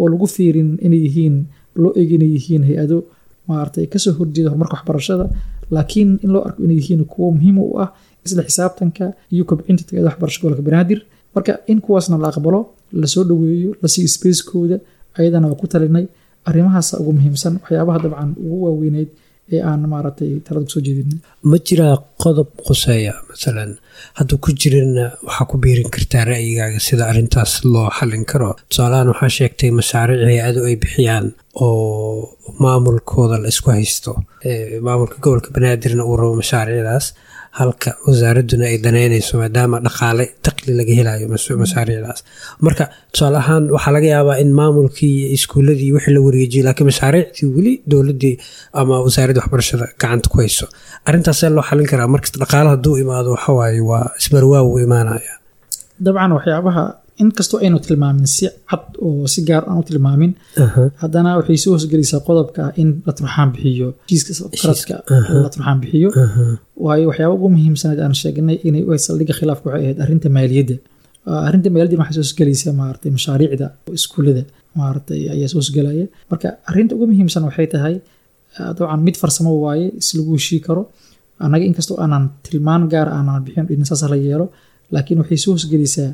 oo 0.00 0.06
lagu 0.12 0.26
fiirin 0.34 0.70
inay 0.86 1.00
yihiin 1.06 1.36
loo 1.82 1.92
eeg 1.98 2.10
inay 2.16 2.30
yihiin 2.36 2.62
hay'ado 2.68 2.98
maaragtay 3.48 3.86
ka 3.92 3.98
soo 4.04 4.12
horjeeda 4.18 4.48
horumarka 4.50 4.74
waxbarashada 4.76 5.26
laakiin 5.74 6.10
in 6.24 6.30
loo 6.34 6.42
arko 6.46 6.60
inay 6.64 6.76
yihiin 6.80 7.04
kuwo 7.12 7.28
muhiim 7.36 7.58
u 7.58 7.66
ah 7.84 7.88
isla 8.26 8.42
xisaabtanka 8.48 9.04
iyo 9.34 9.44
kobcinta 9.50 9.82
tagada 9.88 10.06
waxbarasha 10.10 10.38
gobolka 10.42 10.62
banaadir. 10.68 11.00
Marka 11.34 11.52
in 11.66 11.80
kuwaasna 11.84 12.16
la 12.22 12.28
aqbalo 12.32 12.60
la 13.00 13.06
soo 13.06 13.24
dhoweeyo 13.28 13.70
la 13.82 13.88
sii 13.88 14.08
spacekooda 14.14 14.76
ayadana 15.18 15.46
waa 15.50 15.58
ku 15.60 15.66
talinay. 15.66 16.06
Arrimahaasa 16.48 16.98
ugu 17.00 17.12
muhiimsan 17.16 17.54
waxyaabaha 17.62 17.98
dabcan 18.04 18.30
ugu 18.44 18.56
waaweyneyd 18.64 19.08
ee 19.54 19.60
aan 19.70 19.82
maaragtay 19.92 20.30
talada 20.46 20.66
ku 20.66 20.72
soo 20.74 20.82
jeedinay. 20.86 21.18
Ma 21.50 21.56
jiraa 21.66 21.94
qodob 22.22 22.48
quseeya? 22.66 23.14
Masalan 23.30 23.70
hadduu 24.18 24.38
ku 24.44 24.50
jirana 24.60 25.04
waxaa 25.26 25.46
ku 25.50 25.56
biirin 25.64 25.90
kartaa 25.94 26.24
ra'yigaaga 26.32 26.80
sida 26.88 27.04
arrintaas 27.10 27.52
loo 27.72 27.88
xallin 27.98 28.24
karo. 28.30 28.50
Tusaalahaan 28.70 29.08
waxaa 29.12 29.32
sheegtay 29.38 29.70
mashaariic 29.80 30.22
hay'adu 30.30 30.60
ay 30.68 30.76
bixiyaan 30.82 31.26
oo 31.64 32.36
maamulkooda 32.62 33.36
la 33.42 33.48
isku 33.52 33.68
haysto. 33.76 34.12
Maamulka 34.86 35.16
gobolka 35.24 35.48
banaadirna 35.56 36.02
uu 36.08 36.16
rabo 36.20 36.34
mashaariicdaas 36.42 37.06
halka 37.58 37.90
wasaaradduna 38.06 38.64
ay 38.70 38.76
daneynayso 38.86 39.34
maadaama 39.42 39.76
dhaqaale 39.86 40.24
taqli 40.46 40.72
laga 40.78 40.92
helayo 40.98 41.26
mashaariicdaas 41.62 42.20
marka 42.66 42.84
tusaale 43.12 43.36
ahaan 43.42 43.64
waxaa 43.74 43.92
laga 43.96 44.08
yaabaa 44.14 44.36
in 44.44 44.50
maamulkii 44.60 45.12
iyo 45.18 45.28
iskuuladii 45.36 45.90
wixii 45.96 46.14
la 46.16 46.20
wareejiyay 46.26 46.64
laakiin 46.66 46.86
mashaariicdii 46.90 47.48
weli 47.56 47.72
dowladdii 47.90 48.34
ama 48.80 48.94
wasaaradda 49.06 49.40
waxbarashada 49.42 49.86
gacanta 50.00 50.28
ku 50.32 50.36
hayso. 50.40 50.66
Arrintaasee 51.08 51.50
loo 51.56 51.64
xalin 51.68 51.86
karaa. 51.92 52.08
Markasta 52.14 52.36
dhaqaale 52.42 52.68
hadduu 52.74 52.94
imaado 53.04 53.28
waxawaaye 53.36 53.80
waa 53.90 54.06
isbarwaa 54.20 54.62
uu 54.68 54.78
imaanaya 54.86 55.34
dabcan 56.04 56.32
waxyaabaha 56.38 56.84
inkastoo 57.22 57.58
aynu 57.64 57.78
tilmaamin 57.86 58.26
si 58.36 58.44
cad 58.70 58.84
oo 59.06 59.26
si 59.32 59.40
gaar 59.48 59.64
aan 59.70 59.78
u 59.80 59.84
tilmaamin 59.90 60.32
haddana 61.02 61.30
waxay 61.38 61.56
soo 61.64 61.72
hosgelaysaa 61.76 62.20
qodobka 62.28 62.60
ah 62.66 62.72
in 62.82 62.88
la 63.06 63.12
turxaan 63.18 63.48
bixiyo 63.54 63.88
heshiiska 64.10 64.32
qaradka 64.62 64.94
la 65.44 65.48
turxaan 65.54 65.78
bixiyo. 65.82 66.08
Waayo 66.84 67.04
waxyaaba 67.10 67.34
ugu 67.38 67.48
muhiimsanayd 67.56 68.00
aan 68.04 68.14
sheegnay 68.22 68.56
inay 68.68 68.82
u 68.88 68.90
saldhigga 69.06 69.34
khilaafka 69.38 69.66
waxay 69.70 69.82
ahayd 69.84 69.98
arrinta 70.04 70.28
maaliyadda. 70.36 70.76
Arrinta 71.48 71.68
maaliyadda 71.74 71.96
waxay 72.02 72.14
soo 72.18 72.24
hosgelaysaa 72.26 72.72
maaragtay 72.80 73.10
mashaariicda 73.16 73.66
iskuullada 73.98 74.42
maaragtay 74.80 75.20
ayaa 75.34 75.48
soo 75.52 75.58
hosgelaya 75.62 76.06
marka 76.30 76.48
arrinta 76.70 76.92
ugu 76.96 77.04
muhiimsan 77.10 77.42
waxay 77.48 77.66
tahay 77.74 77.94
dabcan 78.76 79.00
mid 79.06 79.16
farsamo 79.22 79.50
waaye 79.64 79.86
si 80.06 80.12
lagu 80.18 80.30
heshii 80.38 80.60
karo 80.66 80.82
annaga 81.44 81.64
inkastoo 81.70 81.96
aanan 82.04 82.24
tilmaan 82.46 82.82
gaar 82.92 83.08
aanan 83.16 83.40
bixin 83.46 83.66
in 83.74 83.84
la 84.12 84.16
yeelo 84.26 84.46
laakiin 84.94 85.18
waxay 85.22 85.38
soo 85.44 85.52
hosgelaysaa 85.56 86.10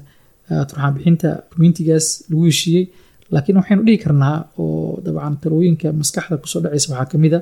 turxaan 0.69 0.93
bixinta 0.97 1.29
communitigaas 1.53 2.07
lagu 2.31 2.45
heshiiyey. 2.51 2.85
Laakiin 3.35 3.57
waxaynu 3.61 3.83
dhihi 3.87 3.99
karnaa 4.05 4.37
oo 4.59 5.01
dabcan 5.05 5.35
talooyinka 5.43 5.89
maskaxda 6.01 6.37
ku 6.43 6.47
soo 6.53 6.61
dhacaysa 6.65 6.89
waxaa 6.93 7.09
ka 7.13 7.17
mid 7.25 7.35
a 7.35 7.41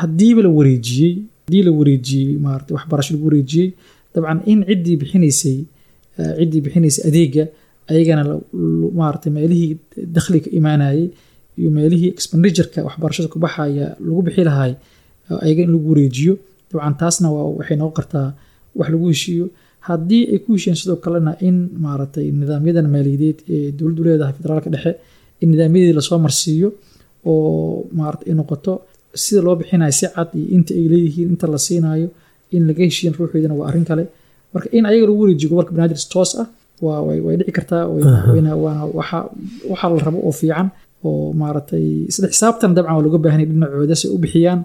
haddiiba 0.00 0.40
la 0.46 0.50
wareejiyey 0.58 1.12
haddii 1.44 1.62
la 1.66 1.72
wareejiyey 1.78 2.30
maarata 2.44 2.70
waxbarasho 2.76 3.10
lagu 3.14 3.24
wareejiyey 3.28 3.68
dabcan 4.14 4.38
in 4.52 4.58
ciddii 4.68 4.96
bixinaysay 5.02 5.56
ciddii 6.38 6.60
bixinaysay 6.64 7.02
adeega 7.10 7.44
ayagana 7.90 8.22
maarata 9.00 9.28
meelihii 9.36 9.72
dakhliga 10.16 10.48
imaanayay 10.58 11.04
iyo 11.60 11.70
meelihii 11.76 12.10
expenditureka 12.16 12.78
waxbarashada 12.88 13.28
ku 13.32 13.38
baxaya 13.44 13.86
lagu 14.06 14.20
bixi 14.26 14.42
lahay 14.48 14.72
ayaga 15.44 15.60
in 15.66 15.70
lagu 15.74 15.86
wareejiyo 15.92 16.34
dabcan 16.70 16.94
taasna 17.00 17.26
waxay 17.58 17.76
noqon 17.80 17.94
kartaa 17.98 18.28
wax 18.78 18.88
lagu 18.94 19.06
heshiiyo 19.12 19.46
haddii 19.88 20.22
ay 20.32 20.38
ku 20.44 20.50
heshiyeen 20.56 20.78
sidoo 20.80 20.96
kalena 21.04 21.32
in 21.48 21.56
maaragtay 21.84 22.26
nidaamyadan 22.40 22.86
maaliyadeed 22.94 23.38
ee 23.54 23.60
dowladdu 23.78 24.02
leedahay 24.06 24.34
federaalka 24.38 24.68
dhexe 24.74 24.92
in 25.42 25.48
nidaamyadii 25.52 25.94
la 25.98 26.02
soo 26.08 26.18
marsiiyo 26.26 26.68
oo 27.30 27.86
maarata 27.98 28.22
ay 28.30 28.34
noqoto 28.40 28.72
sida 29.22 29.40
loo 29.46 29.54
bixinayo 29.60 29.92
si 29.98 30.06
cad 30.16 30.28
iyo 30.38 30.46
inta 30.56 30.72
ay 30.80 30.84
leeyihiin 30.92 31.28
inta 31.34 31.46
la 31.54 31.58
siinayo 31.66 32.06
in 32.56 32.62
laga 32.68 32.82
heshiiyan 32.88 33.14
ruuxeedana 33.18 33.54
waa 33.60 33.68
arrin 33.70 33.84
kale. 33.90 34.04
Marka 34.54 34.68
in 34.76 34.84
ayaga 34.88 35.06
lagu 35.08 35.20
wareejiyo 35.22 35.48
gobolka 35.52 35.72
banaadir 35.76 35.98
toos 36.12 36.30
ah 36.42 36.46
waa 36.86 37.00
way 37.26 37.36
dhici 37.40 37.52
kartaa 37.58 37.82
waana 37.88 38.82
waxa 38.98 39.88
la 39.96 40.02
rabo 40.06 40.18
oo 40.28 40.32
fiican 40.40 40.66
oo 41.08 41.32
maaragtay 41.40 41.84
isla 42.10 42.26
xisaabtan 42.32 42.70
dabcan 42.76 42.94
waa 42.96 43.04
looga 43.06 43.18
baahanay 43.24 43.46
dhinacooda 43.50 43.94
si 44.00 44.04
ay 44.08 44.12
u 44.16 44.18
bixiyaan 44.24 44.60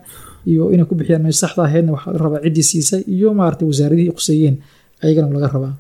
iyo 0.52 0.64
inay 0.74 0.86
ku 0.90 0.94
bixiyaan 1.00 1.22
meesha 1.26 1.40
saxda 1.48 1.62
ahaydna 1.68 1.92
waxaa 1.96 2.12
laga 2.14 2.24
rabaa 2.26 2.42
ciddii 2.46 2.66
siisay 2.72 3.02
iyo 3.16 3.28
maaragtay 3.40 3.66
wasaaradihii 3.72 4.14
quseeyeen 4.18 4.56
ayagana 5.04 5.30
laga 5.36 5.48
rabaa. 5.56 5.74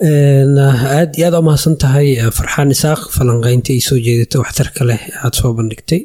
Aad 0.00 1.10
iyo 1.18 1.26
aad 1.28 1.36
u 1.40 1.42
mahadsan 1.48 1.74
tahay 1.82 2.08
farxaan 2.38 2.70
isaaq 2.76 3.00
falanqeynta 3.16 3.70
ay 3.76 3.80
soo 3.88 3.98
jeedata 4.06 4.36
waxtarka 4.42 4.82
leh 4.90 5.00
aada 5.24 5.36
soo 5.40 5.52
bandhigtay. 5.58 6.00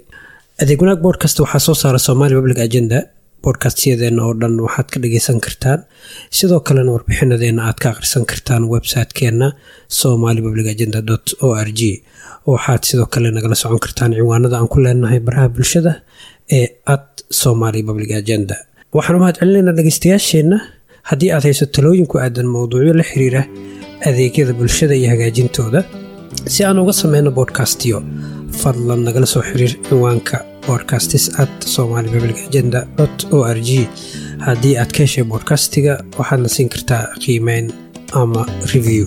Adeeg 0.61 0.79
wanaag 0.83 0.99
boodkasta 1.05 1.39
waxaa 1.45 1.61
soo 1.67 1.75
saara 1.81 1.99
somali 2.07 2.33
public 2.39 2.59
agenda. 2.67 2.99
Boodkastyadeena 3.43 4.21
oo 4.27 4.33
dhan 4.41 4.53
waxaad 4.65 4.87
ka 4.93 4.97
dhageysan 5.03 5.37
kartaan. 5.45 5.79
Sidoo 6.37 6.59
kalena 6.67 6.91
warbixinadeena 6.95 7.61
aad 7.69 7.77
ka 7.83 7.87
akhrisan 7.93 8.23
kartaan 8.31 8.63
website-keenna 8.73 9.47
public 10.45 10.67
agenda 10.73 10.99
o 11.45 11.47
r 11.67 11.69
g 11.79 11.81
waxaad 12.51 12.81
sidoo 12.89 13.07
kale 13.13 13.27
nagala 13.37 13.55
socon 13.61 13.79
kartaan 13.85 14.11
ciwaanada 14.17 14.55
aan 14.59 14.67
ku 14.73 14.77
leenahay 14.85 15.19
baraha 15.27 15.47
bulshada 15.55 15.93
ee 16.57 16.67
at 16.93 17.07
somali 17.41 17.81
public 17.89 18.11
agenda. 18.21 18.55
Waxaan 18.95 19.15
u 19.17 19.19
mahad 19.23 19.35
celinaynaa 19.41 19.75
dhegeystayaasheenna 19.77 20.57
haddii 21.09 21.31
aad 21.35 21.43
hayso 21.49 21.65
talooyin 21.75 22.07
ku 22.11 22.15
aadan 22.25 22.47
mowduucyo 22.55 22.93
la 22.99 23.03
xiriira 23.09 23.41
adeegyada 24.07 24.53
bulshada 24.59 24.95
iyo 24.99 25.09
hagaajintooda 25.13 25.79
si 26.53 26.59
aan 26.63 26.79
uga 26.83 26.93
sameyno 27.01 27.31
bodkastyo 27.39 27.97
fadlan 28.61 29.01
nagala 29.07 29.25
soo 29.33 29.43
xiriir 29.49 29.73
ciwaanka 29.89 30.37
bodcastis 30.67 31.25
at 31.43 31.53
somali 31.73 32.09
public 32.13 32.37
agenda 32.47 32.79
o 33.35 33.37
r 33.57 33.59
g 33.67 33.69
haddii 34.45 34.75
aad 34.81 34.91
ka 34.95 34.99
heshay 35.05 35.23
bodkastiga 35.33 35.93
waxaadna 36.19 36.49
siin 36.55 36.69
kartaa 36.73 37.03
qiimeyn 37.23 37.65
ama 38.21 38.41
review 38.73 39.05